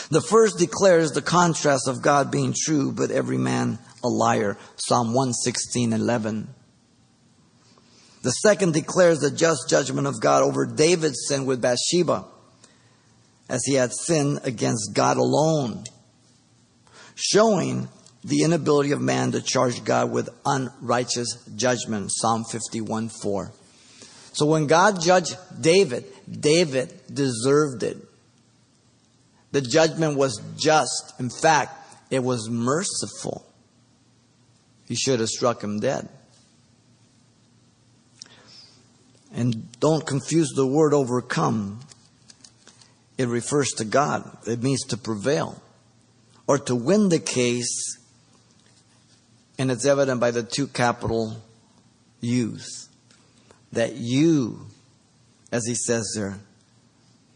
The 0.10 0.22
first 0.22 0.58
declares 0.58 1.12
the 1.12 1.22
contrast 1.22 1.88
of 1.88 2.02
God 2.02 2.32
being 2.32 2.54
true, 2.56 2.92
but 2.92 3.12
every 3.12 3.38
man 3.38 3.80
a 4.04 4.08
liar. 4.08 4.58
Psalm 4.76 5.14
116 5.14 5.94
11. 5.94 6.54
The 8.24 8.32
second 8.32 8.74
declares 8.74 9.20
the 9.20 9.32
just 9.32 9.70
judgment 9.70 10.08
of 10.08 10.20
God 10.20 10.44
over 10.44 10.66
David's 10.66 11.28
sin 11.28 11.46
with 11.46 11.62
Bathsheba, 11.62 12.26
as 13.50 13.64
he 13.66 13.76
had 13.76 13.92
sinned 13.94 14.42
against 14.44 14.94
God 14.94 15.18
alone, 15.18 15.86
showing 17.16 17.88
the 18.24 18.44
inability 18.44 18.92
of 18.92 19.02
man 19.02 19.32
to 19.32 19.42
charge 19.42 19.84
God 19.84 20.12
with 20.12 20.30
unrighteous 20.46 21.44
judgment. 21.56 22.12
Psalm 22.12 22.44
51 22.44 23.10
4. 23.10 23.52
So 24.34 24.46
when 24.46 24.68
God 24.68 25.02
judged 25.02 25.36
David, 25.60 26.06
David 26.32 26.94
deserved 27.14 27.84
it. 27.84 27.98
The 29.52 29.62
judgment 29.62 30.18
was 30.18 30.42
just. 30.58 31.14
In 31.20 31.30
fact, 31.30 31.74
it 32.10 32.24
was 32.24 32.50
merciful. 32.50 33.46
He 34.88 34.96
should 34.96 35.20
have 35.20 35.30
struck 35.30 35.64
him 35.64 35.80
dead. 35.80 36.08
And 39.34 39.72
don't 39.80 40.06
confuse 40.06 40.50
the 40.56 40.68
word 40.68 40.94
overcome. 40.94 41.80
It 43.18 43.28
refers 43.28 43.70
to 43.78 43.86
God. 43.86 44.38
It 44.48 44.62
means 44.62 44.84
to 44.88 44.98
prevail 44.98 45.62
or 46.48 46.58
to 46.58 46.76
win 46.76 47.10
the 47.10 47.20
case 47.20 47.98
and 49.62 49.70
it's 49.70 49.86
evident 49.86 50.20
by 50.20 50.32
the 50.32 50.42
two 50.42 50.66
capital 50.66 51.40
U's 52.22 52.90
that 53.74 53.94
you, 53.96 54.66
as 55.52 55.66
he 55.66 55.76
says 55.76 56.14
there, 56.16 56.40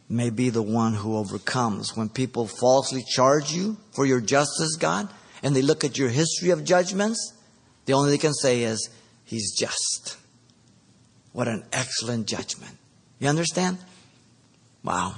may 0.07 0.29
be 0.29 0.49
the 0.49 0.61
one 0.61 0.93
who 0.93 1.17
overcomes. 1.17 1.95
When 1.95 2.09
people 2.09 2.47
falsely 2.47 3.03
charge 3.03 3.51
you 3.51 3.77
for 3.95 4.05
your 4.05 4.21
justice, 4.21 4.75
God, 4.75 5.09
and 5.43 5.55
they 5.55 5.61
look 5.61 5.83
at 5.83 5.97
your 5.97 6.09
history 6.09 6.51
of 6.51 6.63
judgments, 6.63 7.33
the 7.85 7.93
only 7.93 8.11
they 8.11 8.17
can 8.17 8.33
say 8.33 8.63
is, 8.63 8.89
He's 9.25 9.57
just. 9.57 10.17
What 11.33 11.47
an 11.47 11.65
excellent 11.73 12.27
judgment. 12.27 12.77
You 13.19 13.27
understand? 13.27 13.79
Wow. 14.83 15.15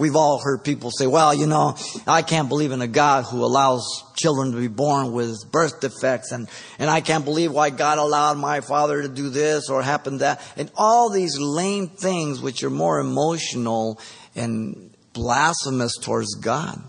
We've 0.00 0.16
all 0.16 0.38
heard 0.38 0.64
people 0.64 0.90
say, 0.90 1.06
well, 1.06 1.34
you 1.34 1.46
know, 1.46 1.76
I 2.06 2.22
can't 2.22 2.48
believe 2.48 2.72
in 2.72 2.80
a 2.80 2.86
God 2.86 3.24
who 3.24 3.44
allows 3.44 3.84
children 4.16 4.52
to 4.52 4.56
be 4.56 4.66
born 4.66 5.12
with 5.12 5.52
birth 5.52 5.82
defects 5.82 6.32
and, 6.32 6.48
and 6.78 6.88
I 6.88 7.02
can't 7.02 7.26
believe 7.26 7.52
why 7.52 7.68
God 7.68 7.98
allowed 7.98 8.38
my 8.38 8.62
father 8.62 9.02
to 9.02 9.08
do 9.10 9.28
this 9.28 9.68
or 9.68 9.82
happened 9.82 10.20
that. 10.20 10.40
And 10.56 10.70
all 10.74 11.10
these 11.10 11.38
lame 11.38 11.88
things 11.88 12.40
which 12.40 12.64
are 12.64 12.70
more 12.70 12.98
emotional 12.98 14.00
and 14.34 14.90
blasphemous 15.12 15.98
towards 15.98 16.34
God. 16.36 16.82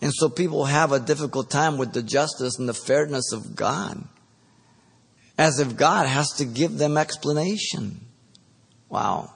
And 0.00 0.14
so 0.14 0.30
people 0.30 0.64
have 0.64 0.92
a 0.92 0.98
difficult 0.98 1.50
time 1.50 1.76
with 1.76 1.92
the 1.92 2.02
justice 2.02 2.58
and 2.58 2.66
the 2.66 2.72
fairness 2.72 3.32
of 3.34 3.54
God. 3.54 4.02
As 5.36 5.58
if 5.58 5.76
God 5.76 6.06
has 6.06 6.30
to 6.38 6.46
give 6.46 6.78
them 6.78 6.96
explanation. 6.96 8.00
Wow. 8.88 9.30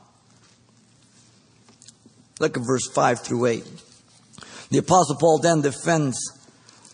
Look 2.41 2.57
at 2.57 2.67
verse 2.67 2.89
5 2.89 3.21
through 3.21 3.47
8. 3.47 3.65
The 4.71 4.79
Apostle 4.79 5.17
Paul 5.17 5.39
then 5.39 5.63
defends 5.63 6.19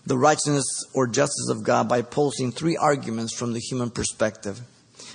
the 0.07 0.19
righteousness 0.19 0.65
or 0.95 1.07
justice 1.07 1.49
of 1.51 1.63
God 1.63 1.89
by 1.89 2.03
posing 2.03 2.53
three 2.53 2.77
arguments 2.77 3.35
from 3.35 3.53
the 3.53 3.61
human 3.61 3.91
perspective. 3.91 4.61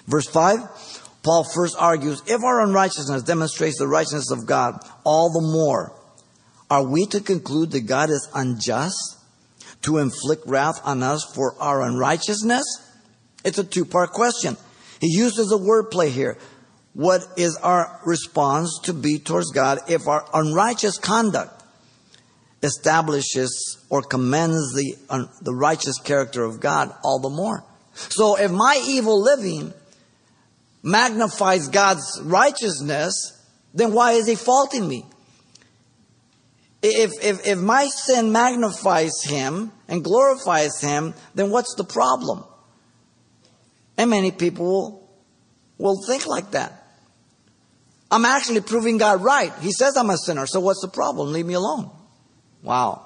Verse 0.07 0.27
5, 0.27 0.59
Paul 1.23 1.45
first 1.53 1.75
argues 1.77 2.21
if 2.25 2.43
our 2.43 2.61
unrighteousness 2.61 3.23
demonstrates 3.23 3.77
the 3.77 3.87
righteousness 3.87 4.31
of 4.31 4.45
God, 4.45 4.79
all 5.03 5.29
the 5.29 5.41
more 5.41 5.93
are 6.69 6.83
we 6.83 7.05
to 7.07 7.21
conclude 7.21 7.71
that 7.71 7.81
God 7.81 8.09
is 8.09 8.29
unjust 8.33 9.17
to 9.83 9.99
inflict 9.99 10.45
wrath 10.47 10.81
on 10.83 11.03
us 11.03 11.23
for 11.35 11.55
our 11.61 11.81
unrighteousness? 11.81 12.65
It's 13.43 13.57
a 13.57 13.63
two 13.63 13.85
part 13.85 14.11
question. 14.11 14.57
He 14.99 15.07
uses 15.07 15.51
a 15.51 15.57
wordplay 15.57 16.09
here. 16.09 16.37
What 16.97 17.21
is 17.37 17.55
our 17.57 18.01
response 18.07 18.79
to 18.85 18.93
be 18.93 19.19
towards 19.19 19.51
God 19.51 19.77
if 19.87 20.07
our 20.07 20.25
unrighteous 20.33 20.97
conduct 20.97 21.63
establishes 22.63 23.77
or 23.87 24.01
commends 24.01 24.73
the, 24.73 24.95
the 25.43 25.53
righteous 25.53 25.99
character 25.99 26.43
of 26.43 26.59
God 26.59 26.91
all 27.03 27.19
the 27.19 27.29
more? 27.29 27.63
So 27.93 28.35
if 28.39 28.49
my 28.49 28.81
evil 28.87 29.21
living 29.21 29.75
magnifies 30.81 31.67
God's 31.67 32.19
righteousness, 32.23 33.43
then 33.75 33.93
why 33.93 34.13
is 34.13 34.25
He 34.25 34.33
faulting 34.33 34.87
me? 34.87 35.05
If, 36.81 37.11
if, 37.23 37.45
if 37.45 37.59
my 37.59 37.89
sin 37.93 38.31
magnifies 38.31 39.21
Him 39.23 39.71
and 39.87 40.03
glorifies 40.03 40.81
Him, 40.81 41.13
then 41.35 41.51
what's 41.51 41.75
the 41.75 41.83
problem? 41.83 42.43
And 43.99 44.09
many 44.09 44.31
people 44.31 45.07
will 45.77 46.01
think 46.07 46.25
like 46.25 46.49
that. 46.51 46.85
I'm 48.09 48.25
actually 48.25 48.61
proving 48.61 48.97
God 48.97 49.21
right. 49.21 49.53
He 49.59 49.71
says 49.71 49.97
I'm 49.97 50.09
a 50.09 50.17
sinner, 50.17 50.45
so 50.45 50.59
what's 50.59 50.81
the 50.81 50.87
problem? 50.87 51.33
Leave 51.33 51.45
me 51.45 51.55
alone. 51.55 51.91
Wow. 52.63 53.03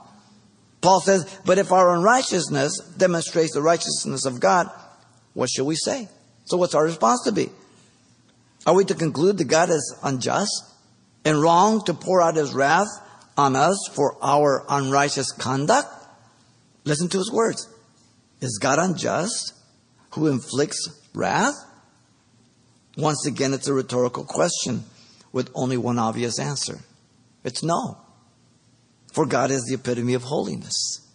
Paul 0.81 0.99
says, 1.01 1.39
but 1.45 1.57
if 1.57 1.71
our 1.71 1.95
unrighteousness 1.95 2.79
demonstrates 2.97 3.53
the 3.53 3.61
righteousness 3.61 4.25
of 4.25 4.39
God, 4.39 4.69
what 5.33 5.49
shall 5.49 5.65
we 5.65 5.75
say? 5.75 6.07
So 6.45 6.57
what's 6.57 6.75
our 6.75 6.83
response 6.83 7.23
to 7.25 7.31
be? 7.31 7.49
Are 8.65 8.75
we 8.75 8.85
to 8.85 8.95
conclude 8.95 9.37
that 9.37 9.45
God 9.45 9.69
is 9.69 9.95
unjust 10.03 10.65
and 11.23 11.41
wrong 11.41 11.83
to 11.85 11.93
pour 11.93 12.21
out 12.21 12.35
his 12.35 12.53
wrath 12.53 12.87
on 13.37 13.55
us 13.55 13.89
for 13.93 14.17
our 14.23 14.65
unrighteous 14.69 15.31
conduct? 15.31 15.87
Listen 16.83 17.09
to 17.09 17.17
his 17.19 17.31
words. 17.31 17.67
Is 18.39 18.59
God 18.61 18.79
unjust 18.79 19.53
who 20.11 20.27
inflicts 20.27 20.89
wrath? 21.13 21.55
Once 22.97 23.25
again, 23.25 23.53
it's 23.53 23.67
a 23.67 23.73
rhetorical 23.73 24.23
question 24.23 24.83
with 25.31 25.49
only 25.55 25.77
one 25.77 25.97
obvious 25.97 26.39
answer. 26.39 26.79
It's 27.43 27.63
no. 27.63 27.97
For 29.13 29.25
God 29.25 29.51
is 29.51 29.63
the 29.65 29.75
epitome 29.75 30.13
of 30.13 30.23
holiness. 30.23 31.07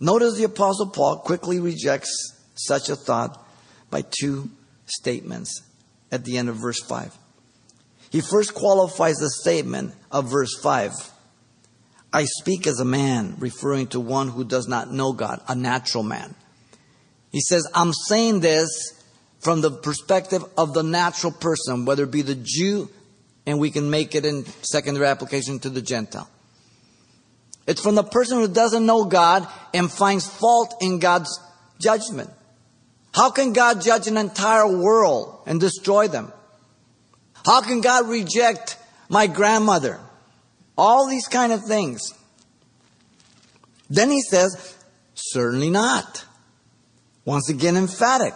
Notice 0.00 0.36
the 0.36 0.44
Apostle 0.44 0.88
Paul 0.88 1.18
quickly 1.18 1.60
rejects 1.60 2.34
such 2.54 2.88
a 2.88 2.96
thought 2.96 3.46
by 3.90 4.02
two 4.02 4.50
statements 4.86 5.62
at 6.10 6.24
the 6.24 6.36
end 6.36 6.48
of 6.48 6.56
verse 6.56 6.82
5. 6.82 7.16
He 8.10 8.20
first 8.20 8.54
qualifies 8.54 9.16
the 9.16 9.30
statement 9.30 9.94
of 10.10 10.30
verse 10.30 10.58
5. 10.60 10.92
I 12.12 12.24
speak 12.24 12.66
as 12.66 12.78
a 12.78 12.84
man, 12.84 13.34
referring 13.38 13.88
to 13.88 14.00
one 14.00 14.28
who 14.28 14.44
does 14.44 14.68
not 14.68 14.92
know 14.92 15.12
God, 15.12 15.40
a 15.48 15.54
natural 15.54 16.04
man. 16.04 16.34
He 17.32 17.40
says, 17.40 17.68
I'm 17.74 17.92
saying 17.92 18.40
this 18.40 18.68
from 19.44 19.60
the 19.60 19.70
perspective 19.70 20.42
of 20.56 20.72
the 20.72 20.82
natural 20.82 21.30
person, 21.30 21.84
whether 21.84 22.04
it 22.04 22.10
be 22.10 22.22
the 22.22 22.34
Jew, 22.34 22.88
and 23.46 23.60
we 23.60 23.70
can 23.70 23.90
make 23.90 24.14
it 24.14 24.24
in 24.24 24.46
secondary 24.62 25.06
application 25.06 25.58
to 25.60 25.70
the 25.70 25.82
Gentile. 25.82 26.28
It's 27.66 27.82
from 27.82 27.94
the 27.94 28.02
person 28.02 28.38
who 28.38 28.48
doesn't 28.48 28.84
know 28.84 29.04
God 29.04 29.46
and 29.74 29.92
finds 29.92 30.26
fault 30.26 30.74
in 30.80 30.98
God's 30.98 31.38
judgment. 31.78 32.30
How 33.14 33.30
can 33.30 33.52
God 33.52 33.82
judge 33.82 34.06
an 34.06 34.16
entire 34.16 34.66
world 34.66 35.42
and 35.46 35.60
destroy 35.60 36.08
them? 36.08 36.32
How 37.44 37.60
can 37.60 37.82
God 37.82 38.08
reject 38.08 38.78
my 39.10 39.26
grandmother? 39.26 40.00
All 40.76 41.08
these 41.08 41.28
kind 41.28 41.52
of 41.52 41.64
things. 41.64 42.00
Then 43.90 44.10
he 44.10 44.22
says, 44.22 44.74
certainly 45.14 45.70
not. 45.70 46.24
Once 47.24 47.50
again, 47.50 47.76
emphatic. 47.76 48.34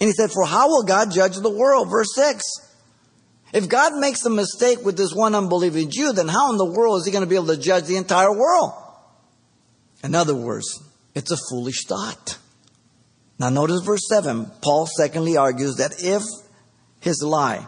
And 0.00 0.08
he 0.08 0.12
said, 0.12 0.30
For 0.30 0.46
how 0.46 0.68
will 0.68 0.84
God 0.84 1.10
judge 1.10 1.36
the 1.36 1.50
world? 1.50 1.90
Verse 1.90 2.14
6. 2.14 2.42
If 3.52 3.68
God 3.68 3.96
makes 3.96 4.24
a 4.24 4.30
mistake 4.30 4.84
with 4.84 4.96
this 4.96 5.12
one 5.12 5.34
unbelieving 5.34 5.90
Jew, 5.90 6.12
then 6.12 6.28
how 6.28 6.50
in 6.50 6.58
the 6.58 6.64
world 6.64 7.00
is 7.00 7.06
he 7.06 7.12
going 7.12 7.24
to 7.24 7.28
be 7.28 7.36
able 7.36 7.46
to 7.46 7.56
judge 7.56 7.84
the 7.84 7.96
entire 7.96 8.32
world? 8.32 8.72
In 10.04 10.14
other 10.14 10.34
words, 10.34 10.66
it's 11.14 11.30
a 11.30 11.36
foolish 11.50 11.86
thought. 11.86 12.38
Now 13.38 13.48
notice 13.48 13.80
verse 13.82 14.06
7. 14.08 14.50
Paul 14.60 14.86
secondly 14.86 15.36
argues 15.36 15.76
that 15.76 16.02
if 16.02 16.22
his 17.00 17.22
lie 17.22 17.66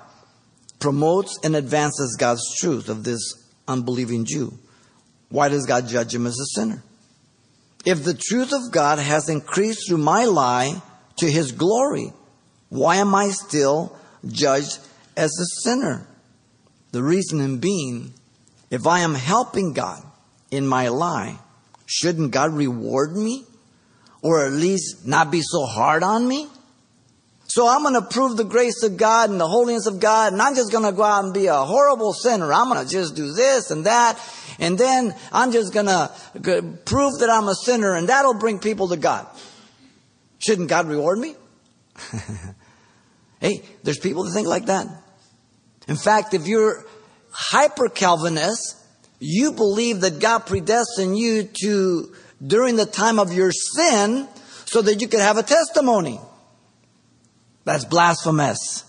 promotes 0.79 1.39
and 1.43 1.57
advances 1.57 2.17
God's 2.19 2.43
truth 2.59 2.89
of 2.89 3.05
this 3.05 3.21
unbelieving 3.67 4.25
Jew, 4.25 4.53
why 5.29 5.49
does 5.49 5.67
God 5.67 5.89
judge 5.89 6.15
him 6.15 6.27
as 6.27 6.39
a 6.39 6.61
sinner? 6.61 6.83
If 7.85 8.05
the 8.05 8.15
truth 8.15 8.53
of 8.53 8.73
God 8.73 8.99
has 8.99 9.29
increased 9.29 9.89
through 9.89 9.99
my 9.99 10.25
lie 10.25 10.83
to 11.19 11.31
his 11.31 11.53
glory, 11.53 12.13
why 12.71 12.97
am 12.97 13.15
I 13.15 13.29
still 13.31 13.97
judged 14.27 14.79
as 15.17 15.31
a 15.39 15.63
sinner? 15.63 16.07
The 16.93 17.03
reason 17.03 17.59
being, 17.59 18.15
if 18.71 18.87
I 18.87 19.01
am 19.01 19.15
helping 19.15 19.75
God 19.75 20.03
in 20.51 20.67
my 20.67 20.89
lie, 20.89 21.39
shouldn't 21.87 22.31
God 22.31 22.53
reward 22.55 23.17
me? 23.17 23.45
Or 24.23 24.45
at 24.45 24.53
least 24.53 25.07
not 25.07 25.31
be 25.31 25.41
so 25.43 25.65
hard 25.67 26.03
on 26.03 26.27
me? 26.27 26.49
So 27.47 27.67
I'm 27.67 27.83
going 27.83 27.95
to 27.95 28.03
prove 28.03 28.37
the 28.37 28.45
grace 28.45 28.85
of 28.85 28.97
God 28.97 29.31
and 29.31 29.41
the 29.41 29.49
holiness 29.49 29.87
of 29.87 29.99
God, 29.99 30.33
and 30.33 30.41
I'm 30.41 30.55
just 30.55 30.71
going 30.71 30.85
to 30.85 30.93
go 30.93 31.03
out 31.03 31.25
and 31.25 31.35
be 31.35 31.47
a 31.47 31.57
horrible 31.57 32.13
sinner. 32.13 32.53
I'm 32.53 32.69
going 32.69 32.85
to 32.87 32.89
just 32.89 33.17
do 33.17 33.33
this 33.33 33.73
and 33.73 33.87
that, 33.87 34.17
and 34.61 34.79
then 34.79 35.17
I'm 35.33 35.51
just 35.51 35.73
going 35.73 35.87
to 35.87 36.13
prove 36.85 37.19
that 37.19 37.29
I'm 37.29 37.49
a 37.49 37.55
sinner, 37.57 37.97
and 37.97 38.09
that'll 38.09 38.35
bring 38.35 38.61
people 38.61 38.87
to 38.89 38.97
God. 38.97 39.27
Shouldn't 40.39 40.69
God 40.69 40.87
reward 40.87 41.19
me? 41.19 41.35
hey, 43.41 43.63
there's 43.83 43.99
people 43.99 44.25
that 44.25 44.33
think 44.33 44.47
like 44.47 44.67
that. 44.67 44.87
In 45.89 45.97
fact, 45.97 46.35
if 46.35 46.47
you're 46.47 46.85
hyper 47.31 47.89
Calvinist, 47.89 48.77
you 49.19 49.53
believe 49.53 50.01
that 50.03 50.21
God 50.21 50.47
predestined 50.47 51.19
you 51.19 51.49
to, 51.63 52.15
during 52.45 52.77
the 52.77 52.87
time 52.87 53.19
of 53.19 53.33
your 53.33 53.53
sin, 53.53 54.29
so 54.67 54.81
that 54.83 55.01
you 55.01 55.09
could 55.09 55.21
have 55.21 55.37
a 55.37 55.43
testimony. 55.43 56.21
That's 57.65 57.85
blasphemous. 57.85 58.85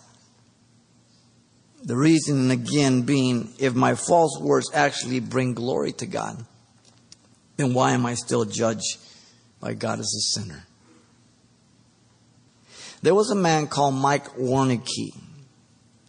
The 1.84 1.96
reason 1.96 2.52
again 2.52 3.02
being, 3.02 3.54
if 3.58 3.74
my 3.74 3.96
false 3.96 4.38
words 4.40 4.70
actually 4.74 5.20
bring 5.20 5.56
glory 5.56 5.94
to 5.94 6.06
God, 6.06 6.46
then 7.58 7.74
why 7.74 7.94
am 7.94 8.06
I 8.06 8.14
still 8.14 8.46
judged 8.46 8.98
by 9.60 9.74
God 9.74 10.00
as 10.00 10.14
a 10.14 10.40
sinner? 10.40 10.66
There 13.02 13.16
was 13.16 13.32
a 13.32 13.36
man 13.36 13.68
called 13.68 13.96
Mike 13.96 14.36
Warnke. 14.36 15.16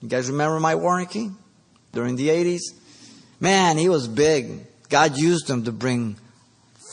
You 0.00 0.08
guys 0.08 0.28
remember 0.28 0.60
Mike 0.60 0.78
Warnke? 0.78 1.34
During 1.92 2.16
the 2.16 2.28
80s? 2.28 2.60
Man, 3.40 3.76
he 3.76 3.88
was 3.88 4.08
big. 4.08 4.66
God 4.88 5.16
used 5.16 5.48
him 5.48 5.64
to 5.64 5.72
bring 5.72 6.16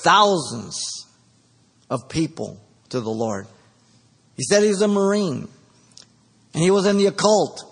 thousands 0.03 1.05
of 1.89 2.07
people 2.09 2.59
to 2.89 3.01
the 3.01 3.09
Lord. 3.09 3.47
He 4.35 4.43
said 4.43 4.63
he 4.63 4.69
was 4.69 4.81
a 4.81 4.87
Marine. 4.87 5.47
And 6.53 6.63
he 6.63 6.71
was 6.71 6.85
in 6.85 6.97
the 6.97 7.07
occult. 7.07 7.63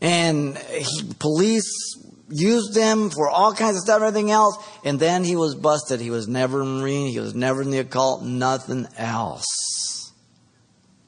And 0.00 0.58
he, 0.58 1.12
police 1.18 1.98
used 2.28 2.76
him 2.76 3.10
for 3.10 3.28
all 3.30 3.54
kinds 3.54 3.76
of 3.76 3.82
stuff 3.82 3.96
and 3.96 4.04
everything 4.04 4.30
else. 4.30 4.56
And 4.84 4.98
then 4.98 5.24
he 5.24 5.36
was 5.36 5.54
busted. 5.54 6.00
He 6.00 6.10
was 6.10 6.26
never 6.26 6.62
a 6.62 6.64
Marine. 6.64 7.08
He 7.08 7.20
was 7.20 7.34
never 7.34 7.62
in 7.62 7.70
the 7.70 7.78
occult. 7.78 8.24
Nothing 8.24 8.86
else. 8.96 9.73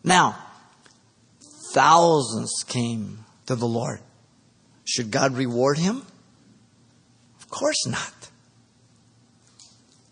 Now, 0.07 0.39
thousands 1.75 2.65
came 2.67 3.25
to 3.47 3.57
the 3.57 3.67
Lord. 3.67 4.01
Should 4.85 5.11
God 5.11 5.35
reward 5.35 5.79
him? 5.79 6.03
Of 7.41 7.51
course 7.51 7.87
not. 7.89 8.15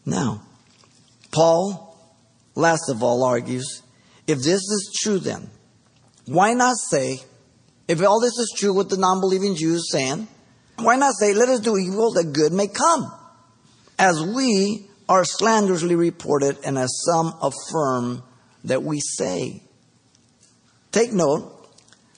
Now, 0.05 0.43
Paul, 1.31 1.97
last 2.57 2.91
of 2.91 3.05
all, 3.05 3.23
argues 3.23 3.83
if 4.27 4.39
this 4.39 4.63
is 4.63 4.99
true, 5.01 5.21
then 5.21 5.49
why 6.27 6.55
not 6.55 6.77
say, 6.77 7.21
if 7.87 8.03
all 8.03 8.21
this 8.21 8.37
is 8.39 8.53
true 8.57 8.75
what 8.75 8.89
the 8.89 8.97
non 8.97 9.21
believing 9.21 9.55
Jews 9.55 9.91
saying, 9.93 10.27
why 10.77 10.97
not 10.97 11.15
say, 11.15 11.35
let 11.35 11.49
us 11.49 11.61
do 11.61 11.79
evil 11.79 12.13
that 12.15 12.33
good 12.33 12.53
may 12.53 12.67
come? 12.67 13.13
As 13.97 14.21
we 14.21 14.89
are 15.09 15.25
slanderously 15.25 15.95
reported 15.95 16.59
and 16.65 16.77
as 16.77 17.03
some 17.07 17.33
affirm 17.41 18.25
that 18.65 18.83
we 18.83 18.99
say. 19.01 19.63
Take 20.95 21.13
note 21.13 21.51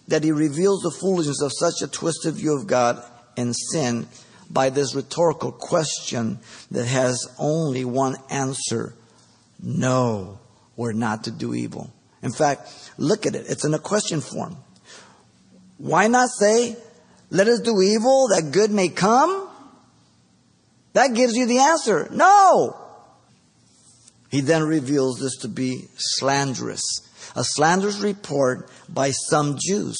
that 0.06 0.22
he 0.22 0.32
reveals 0.32 0.82
the 0.82 0.90
foolishness 0.90 1.40
of 1.40 1.50
such 1.50 1.80
a 1.80 1.90
twisted 1.90 2.34
view 2.34 2.58
of 2.58 2.66
God 2.66 3.02
and 3.34 3.56
sin 3.56 4.06
by 4.50 4.68
this 4.68 4.94
rhetorical 4.94 5.50
question 5.50 6.40
that 6.70 6.84
has 6.84 7.26
only 7.38 7.86
one 7.86 8.16
answer 8.28 8.92
no, 9.62 10.38
we're 10.76 10.92
not 10.92 11.24
to 11.24 11.30
do 11.30 11.54
evil. 11.54 11.90
In 12.22 12.30
fact, 12.30 12.68
look 12.98 13.24
at 13.24 13.34
it, 13.34 13.46
it's 13.48 13.64
in 13.64 13.72
a 13.72 13.78
question 13.78 14.20
form. 14.20 14.58
Why 15.78 16.08
not 16.08 16.28
say, 16.28 16.76
let 17.30 17.48
us 17.48 17.60
do 17.60 17.80
evil 17.80 18.28
that 18.28 18.50
good 18.52 18.70
may 18.70 18.90
come? 18.90 19.48
That 20.92 21.14
gives 21.14 21.34
you 21.34 21.46
the 21.46 21.60
answer. 21.60 22.08
No! 22.12 22.76
He 24.30 24.42
then 24.42 24.64
reveals 24.64 25.18
this 25.18 25.38
to 25.38 25.48
be 25.48 25.88
slanderous. 25.96 27.05
A 27.34 27.44
slanderous 27.44 28.00
report 28.00 28.70
by 28.88 29.10
some 29.10 29.56
Jews 29.58 29.98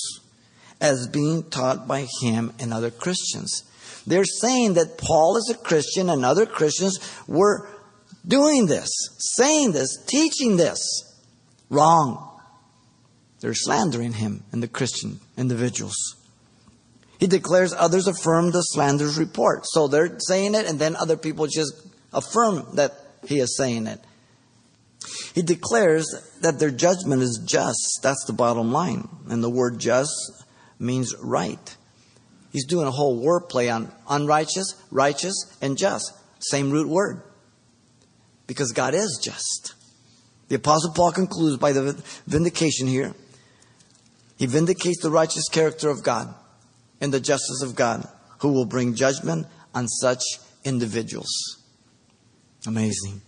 as 0.81 1.09
being 1.09 1.43
taught 1.51 1.89
by 1.89 2.07
him 2.21 2.53
and 2.59 2.73
other 2.73 2.91
Christians. 2.91 3.65
They're 4.07 4.25
saying 4.25 4.75
that 4.75 4.99
Paul 4.99 5.37
is 5.37 5.51
a 5.51 5.59
Christian 5.59 6.11
and 6.11 6.25
other 6.25 6.47
Christians 6.47 6.99
were 7.27 7.69
doing 8.27 8.67
this, 8.67 8.89
saying 9.19 9.73
this, 9.73 10.05
teaching 10.07 10.57
this. 10.57 10.79
Wrong. 11.71 12.23
They're 13.41 13.55
slandering 13.55 14.13
him 14.13 14.45
and 14.53 14.63
the 14.63 14.69
Christian 14.69 15.21
individuals. 15.37 16.17
He 17.19 17.27
declares 17.27 17.73
others 17.73 18.07
affirm 18.07 18.51
the 18.51 18.61
slanderous 18.61 19.17
report. 19.17 19.67
So 19.67 19.89
they're 19.89 20.19
saying 20.21 20.55
it, 20.55 20.67
and 20.67 20.79
then 20.79 20.97
other 20.97 21.17
people 21.17 21.47
just 21.47 21.73
affirm 22.13 22.67
that 22.75 22.93
he 23.27 23.41
is 23.41 23.57
saying 23.57 23.87
it. 23.87 24.01
He 25.37 25.43
declares 25.43 26.07
that 26.41 26.59
their 26.59 26.71
judgment 26.71 27.21
is 27.21 27.39
just. 27.45 28.01
That's 28.03 28.25
the 28.25 28.33
bottom 28.33 28.73
line. 28.73 29.07
And 29.29 29.45
the 29.45 29.51
word 29.51 29.79
just 29.79 30.11
means 30.79 31.15
right. 31.23 31.77
He's 32.53 32.65
doing 32.65 32.87
a 32.87 32.91
whole 32.91 33.21
word 33.21 33.51
play 33.51 33.69
on 33.69 33.93
unrighteous, 34.09 34.83
righteous, 34.91 35.35
and 35.61 35.77
just. 35.77 36.11
Same 36.39 36.71
root 36.71 36.89
word. 36.89 37.21
Because 38.47 38.73
God 38.73 38.95
is 38.95 39.21
just. 39.23 39.75
The 40.49 40.55
Apostle 40.55 40.95
Paul 40.95 41.13
concludes 41.13 41.59
by 41.59 41.73
the 41.73 42.03
vindication 42.27 42.87
here. 42.87 43.13
He 44.39 44.47
vindicates 44.47 45.03
the 45.03 45.11
righteous 45.11 45.51
character 45.51 45.91
of 45.91 46.03
God 46.03 46.35
and 46.99 47.13
the 47.13 47.21
justice 47.21 47.61
of 47.63 47.75
God, 47.75 48.09
who 48.39 48.53
will 48.53 48.65
bring 48.65 48.95
judgment 48.95 49.49
on 49.75 49.87
such 49.87 50.23
individuals. 50.65 51.29
Amazing. 52.67 53.21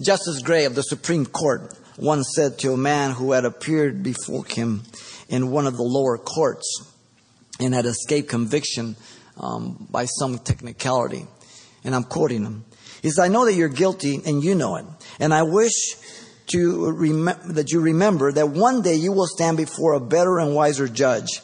Justice 0.00 0.42
Gray 0.42 0.64
of 0.64 0.76
the 0.76 0.82
Supreme 0.82 1.26
Court 1.26 1.76
once 1.96 2.32
said 2.36 2.56
to 2.60 2.72
a 2.72 2.76
man 2.76 3.10
who 3.10 3.32
had 3.32 3.44
appeared 3.44 4.00
before 4.04 4.44
him 4.44 4.84
in 5.28 5.50
one 5.50 5.66
of 5.66 5.76
the 5.76 5.82
lower 5.82 6.16
courts 6.16 6.94
and 7.58 7.74
had 7.74 7.84
escaped 7.84 8.28
conviction 8.28 8.94
um, 9.40 9.88
by 9.90 10.04
some 10.04 10.38
technicality, 10.38 11.26
and 11.82 11.96
I'm 11.96 12.04
quoting 12.04 12.44
him. 12.44 12.64
He 13.02 13.08
says, 13.08 13.18
I 13.18 13.26
know 13.26 13.44
that 13.44 13.54
you're 13.54 13.68
guilty 13.68 14.20
and 14.24 14.42
you 14.42 14.54
know 14.54 14.76
it, 14.76 14.84
and 15.18 15.34
I 15.34 15.42
wish 15.42 15.96
to 16.52 16.92
rem- 16.92 17.54
that 17.54 17.72
you 17.72 17.80
remember 17.80 18.30
that 18.30 18.50
one 18.50 18.82
day 18.82 18.94
you 18.94 19.10
will 19.10 19.26
stand 19.26 19.56
before 19.56 19.94
a 19.94 20.00
better 20.00 20.38
and 20.38 20.54
wiser 20.54 20.86
judge, 20.86 21.40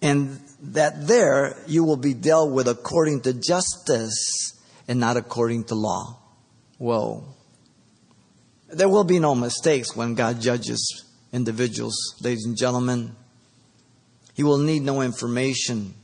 and 0.00 0.40
that 0.62 1.08
there 1.08 1.60
you 1.66 1.82
will 1.82 1.96
be 1.96 2.14
dealt 2.14 2.52
with 2.52 2.68
according 2.68 3.22
to 3.22 3.32
justice 3.32 4.56
and 4.86 5.00
not 5.00 5.16
according 5.16 5.64
to 5.64 5.74
law. 5.74 6.16
Whoa. 6.78 7.24
There 8.72 8.88
will 8.88 9.04
be 9.04 9.18
no 9.18 9.34
mistakes 9.34 9.94
when 9.94 10.14
God 10.14 10.40
judges 10.40 11.04
individuals, 11.30 11.94
ladies 12.22 12.46
and 12.46 12.56
gentlemen. 12.56 13.14
He 14.34 14.42
will 14.42 14.58
need 14.58 14.82
no 14.82 15.02
information. 15.02 15.94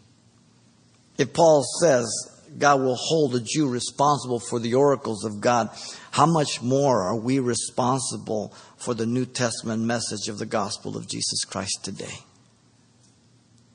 If 1.17 1.33
Paul 1.33 1.65
says 1.81 2.07
God 2.59 2.81
will 2.81 2.97
hold 2.97 3.35
a 3.35 3.41
Jew 3.41 3.69
responsible 3.69 4.39
for 4.39 4.59
the 4.59 4.75
oracles 4.75 5.25
of 5.25 5.41
God, 5.41 5.71
how 6.11 6.27
much 6.27 6.61
more 6.61 7.03
are 7.03 7.17
we 7.17 7.39
responsible 7.39 8.53
for 8.77 8.93
the 8.93 9.07
New 9.07 9.25
Testament 9.25 9.83
message 9.83 10.29
of 10.29 10.39
the 10.39 10.47
gospel 10.47 10.97
of 10.97 11.09
Jesus 11.09 11.45
Christ 11.45 11.79
today? 11.83 12.19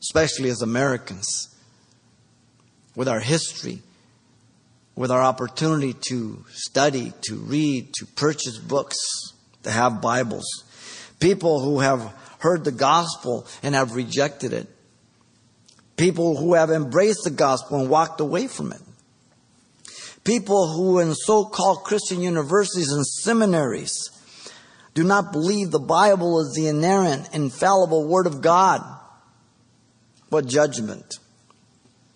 Especially 0.02 0.50
as 0.50 0.62
Americans, 0.62 1.50
with 2.96 3.08
our 3.08 3.22
history, 3.22 3.82
with 4.96 5.12
our 5.12 5.22
opportunity 5.22 5.94
to 6.10 6.46
study, 6.52 7.14
to 7.22 7.36
read, 7.36 7.94
to 7.94 8.06
purchase 8.06 8.58
books, 8.58 8.98
to 9.64 9.72
have 9.72 10.02
Bibles. 10.02 10.46
People 11.20 11.62
who 11.62 11.80
have 11.80 12.14
heard 12.40 12.64
the 12.64 12.72
gospel 12.72 13.48
and 13.64 13.74
have 13.74 13.96
rejected 13.96 14.54
it. 14.54 14.68
People 15.96 16.38
who 16.38 16.54
have 16.54 16.70
embraced 16.70 17.22
the 17.24 17.32
gospel 17.32 17.80
and 17.80 17.90
walked 17.90 18.20
away 18.20 18.48
from 18.48 18.72
it. 18.72 18.82
People 20.24 20.74
who 20.74 21.00
in 21.00 21.14
so-called 21.16 21.84
Christian 21.84 22.22
universities 22.22 22.92
and 22.92 23.06
seminaries 23.06 24.10
do 24.94 25.04
not 25.04 25.32
believe 25.32 25.72
the 25.72 25.80
Bible 25.80 26.40
is 26.40 26.54
the 26.54 26.68
inerrant, 26.68 27.34
infallible 27.34 28.08
Word 28.08 28.28
of 28.28 28.42
God. 28.42 28.82
What 30.30 30.46
judgment? 30.46 31.20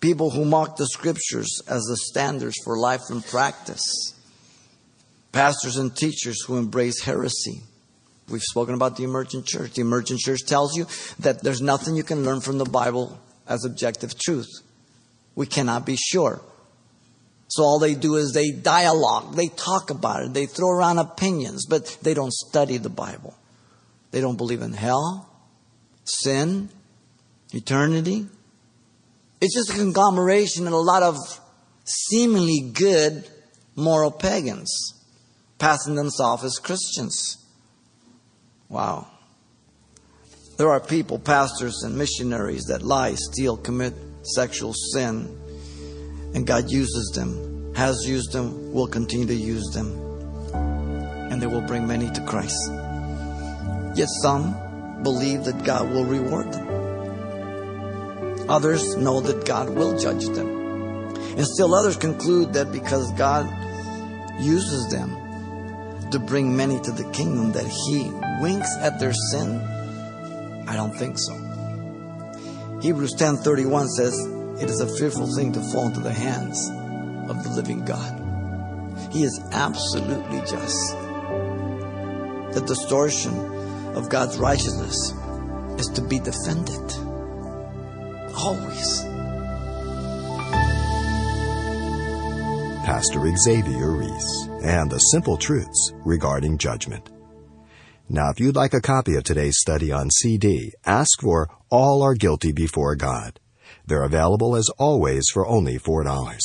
People 0.00 0.30
who 0.30 0.44
mock 0.44 0.76
the 0.76 0.86
scriptures 0.86 1.60
as 1.68 1.82
the 1.82 1.96
standards 1.96 2.56
for 2.64 2.78
life 2.78 3.02
and 3.10 3.24
practice, 3.24 4.14
pastors 5.32 5.76
and 5.76 5.94
teachers 5.94 6.44
who 6.44 6.56
embrace 6.56 7.02
heresy. 7.02 7.62
We've 8.28 8.42
spoken 8.42 8.74
about 8.74 8.96
the 8.96 9.04
emergent 9.04 9.46
church. 9.46 9.72
The 9.72 9.80
emergent 9.80 10.20
church 10.20 10.40
tells 10.46 10.76
you 10.76 10.86
that 11.20 11.42
there's 11.42 11.62
nothing 11.62 11.96
you 11.96 12.02
can 12.02 12.24
learn 12.24 12.40
from 12.40 12.58
the 12.58 12.66
Bible 12.66 13.18
as 13.46 13.64
objective 13.64 14.18
truth. 14.18 14.48
We 15.34 15.46
cannot 15.46 15.86
be 15.86 15.96
sure. 15.96 16.42
So 17.48 17.62
all 17.62 17.78
they 17.78 17.94
do 17.94 18.16
is 18.16 18.32
they 18.32 18.50
dialogue, 18.50 19.34
they 19.34 19.48
talk 19.48 19.88
about 19.88 20.22
it, 20.22 20.34
they 20.34 20.44
throw 20.44 20.68
around 20.68 20.98
opinions, 20.98 21.64
but 21.66 21.96
they 22.02 22.12
don't 22.12 22.32
study 22.32 22.76
the 22.76 22.90
Bible. 22.90 23.34
They 24.10 24.20
don't 24.20 24.36
believe 24.36 24.60
in 24.60 24.74
hell, 24.74 25.30
sin, 26.04 26.68
eternity, 27.52 28.26
it's 29.40 29.54
just 29.54 29.70
a 29.70 29.74
conglomeration 29.74 30.66
of 30.66 30.72
a 30.72 30.76
lot 30.76 31.02
of 31.02 31.16
seemingly 31.84 32.70
good 32.72 33.28
moral 33.76 34.10
pagans 34.10 34.94
passing 35.58 35.94
themselves 35.94 36.44
as 36.44 36.58
Christians. 36.58 37.36
Wow. 38.68 39.06
There 40.56 40.70
are 40.70 40.80
people, 40.80 41.18
pastors 41.18 41.82
and 41.84 41.96
missionaries 41.96 42.64
that 42.64 42.82
lie, 42.82 43.14
steal, 43.14 43.56
commit 43.56 43.94
sexual 44.22 44.74
sin, 44.92 45.38
and 46.34 46.46
God 46.46 46.68
uses 46.68 47.12
them, 47.14 47.74
has 47.74 48.04
used 48.06 48.32
them, 48.32 48.72
will 48.72 48.88
continue 48.88 49.26
to 49.26 49.34
use 49.34 49.70
them, 49.72 49.86
and 51.30 51.40
they 51.40 51.46
will 51.46 51.62
bring 51.62 51.86
many 51.86 52.10
to 52.10 52.24
Christ. 52.24 52.58
Yet 53.94 54.08
some 54.22 55.02
believe 55.02 55.44
that 55.44 55.64
God 55.64 55.90
will 55.90 56.04
reward 56.04 56.52
them. 56.52 56.67
Others 58.48 58.96
know 58.96 59.20
that 59.20 59.44
God 59.44 59.70
will 59.70 59.98
judge 59.98 60.26
them. 60.26 60.48
And 61.36 61.46
still 61.46 61.74
others 61.74 61.96
conclude 61.96 62.54
that 62.54 62.72
because 62.72 63.12
God 63.12 63.46
uses 64.40 64.88
them 64.90 65.16
to 66.10 66.18
bring 66.18 66.56
many 66.56 66.80
to 66.80 66.90
the 66.90 67.04
kingdom, 67.12 67.52
that 67.52 67.66
He 67.66 68.10
winks 68.40 68.74
at 68.80 68.98
their 68.98 69.12
sin. 69.30 69.60
I 70.66 70.74
don't 70.76 70.96
think 70.96 71.18
so. 71.18 71.34
Hebrews 72.80 73.14
10:31 73.14 73.88
says, 73.88 74.14
"It 74.60 74.70
is 74.70 74.80
a 74.80 74.86
fearful 74.86 75.26
thing 75.34 75.52
to 75.52 75.60
fall 75.72 75.86
into 75.86 76.00
the 76.00 76.12
hands 76.12 76.70
of 77.28 77.42
the 77.44 77.50
living 77.50 77.84
God." 77.84 78.14
He 79.10 79.24
is 79.24 79.40
absolutely 79.52 80.40
just. 80.40 80.96
The 82.54 82.62
distortion 82.66 83.34
of 83.94 84.08
God's 84.08 84.38
righteousness 84.38 85.12
is 85.78 85.88
to 85.88 86.00
be 86.02 86.18
defended. 86.18 87.07
Always. 88.40 89.02
Pastor 92.86 93.36
Xavier 93.36 93.90
Ries 93.90 94.48
and 94.62 94.88
the 94.88 94.98
simple 95.10 95.36
truths 95.36 95.92
regarding 96.04 96.56
judgment. 96.56 97.10
Now, 98.08 98.30
if 98.30 98.38
you'd 98.38 98.54
like 98.54 98.74
a 98.74 98.80
copy 98.80 99.16
of 99.16 99.24
today's 99.24 99.58
study 99.58 99.90
on 99.90 100.10
CD, 100.10 100.72
ask 100.86 101.20
for 101.20 101.50
All 101.68 102.00
Are 102.00 102.14
Guilty 102.14 102.52
Before 102.52 102.94
God. 102.94 103.40
They're 103.84 104.04
available 104.04 104.54
as 104.54 104.70
always 104.78 105.28
for 105.32 105.44
only 105.44 105.76
$4. 105.76 106.38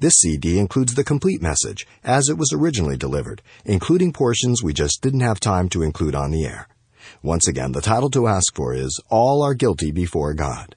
This 0.00 0.14
CD 0.20 0.60
includes 0.60 0.94
the 0.94 1.02
complete 1.02 1.42
message 1.42 1.88
as 2.04 2.28
it 2.28 2.38
was 2.38 2.52
originally 2.52 2.96
delivered, 2.96 3.42
including 3.64 4.12
portions 4.12 4.62
we 4.62 4.72
just 4.72 5.02
didn't 5.02 5.20
have 5.20 5.40
time 5.40 5.68
to 5.70 5.82
include 5.82 6.14
on 6.14 6.30
the 6.30 6.44
air. 6.44 6.68
Once 7.20 7.48
again, 7.48 7.72
the 7.72 7.82
title 7.82 8.10
to 8.10 8.28
ask 8.28 8.54
for 8.54 8.74
is 8.74 9.00
All 9.10 9.42
Are 9.42 9.54
Guilty 9.54 9.90
Before 9.90 10.34
God 10.34 10.76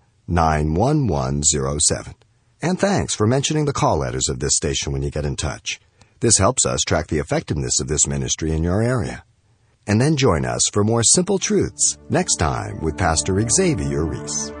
91107. 0.31 2.15
And 2.61 2.79
thanks 2.79 3.13
for 3.15 3.27
mentioning 3.27 3.65
the 3.65 3.73
call 3.73 3.97
letters 3.97 4.29
of 4.29 4.39
this 4.39 4.55
station 4.55 4.93
when 4.93 5.03
you 5.03 5.11
get 5.11 5.25
in 5.25 5.35
touch. 5.35 5.79
This 6.19 6.37
helps 6.37 6.65
us 6.65 6.81
track 6.81 7.07
the 7.07 7.19
effectiveness 7.19 7.79
of 7.79 7.87
this 7.87 8.07
ministry 8.07 8.51
in 8.51 8.63
your 8.63 8.81
area. 8.81 9.23
And 9.87 9.99
then 9.99 10.15
join 10.15 10.45
us 10.45 10.69
for 10.71 10.83
more 10.83 11.03
simple 11.03 11.39
truths 11.39 11.97
next 12.09 12.35
time 12.35 12.79
with 12.81 12.97
Pastor 12.97 13.43
Xavier 13.49 14.05
Ries. 14.05 14.60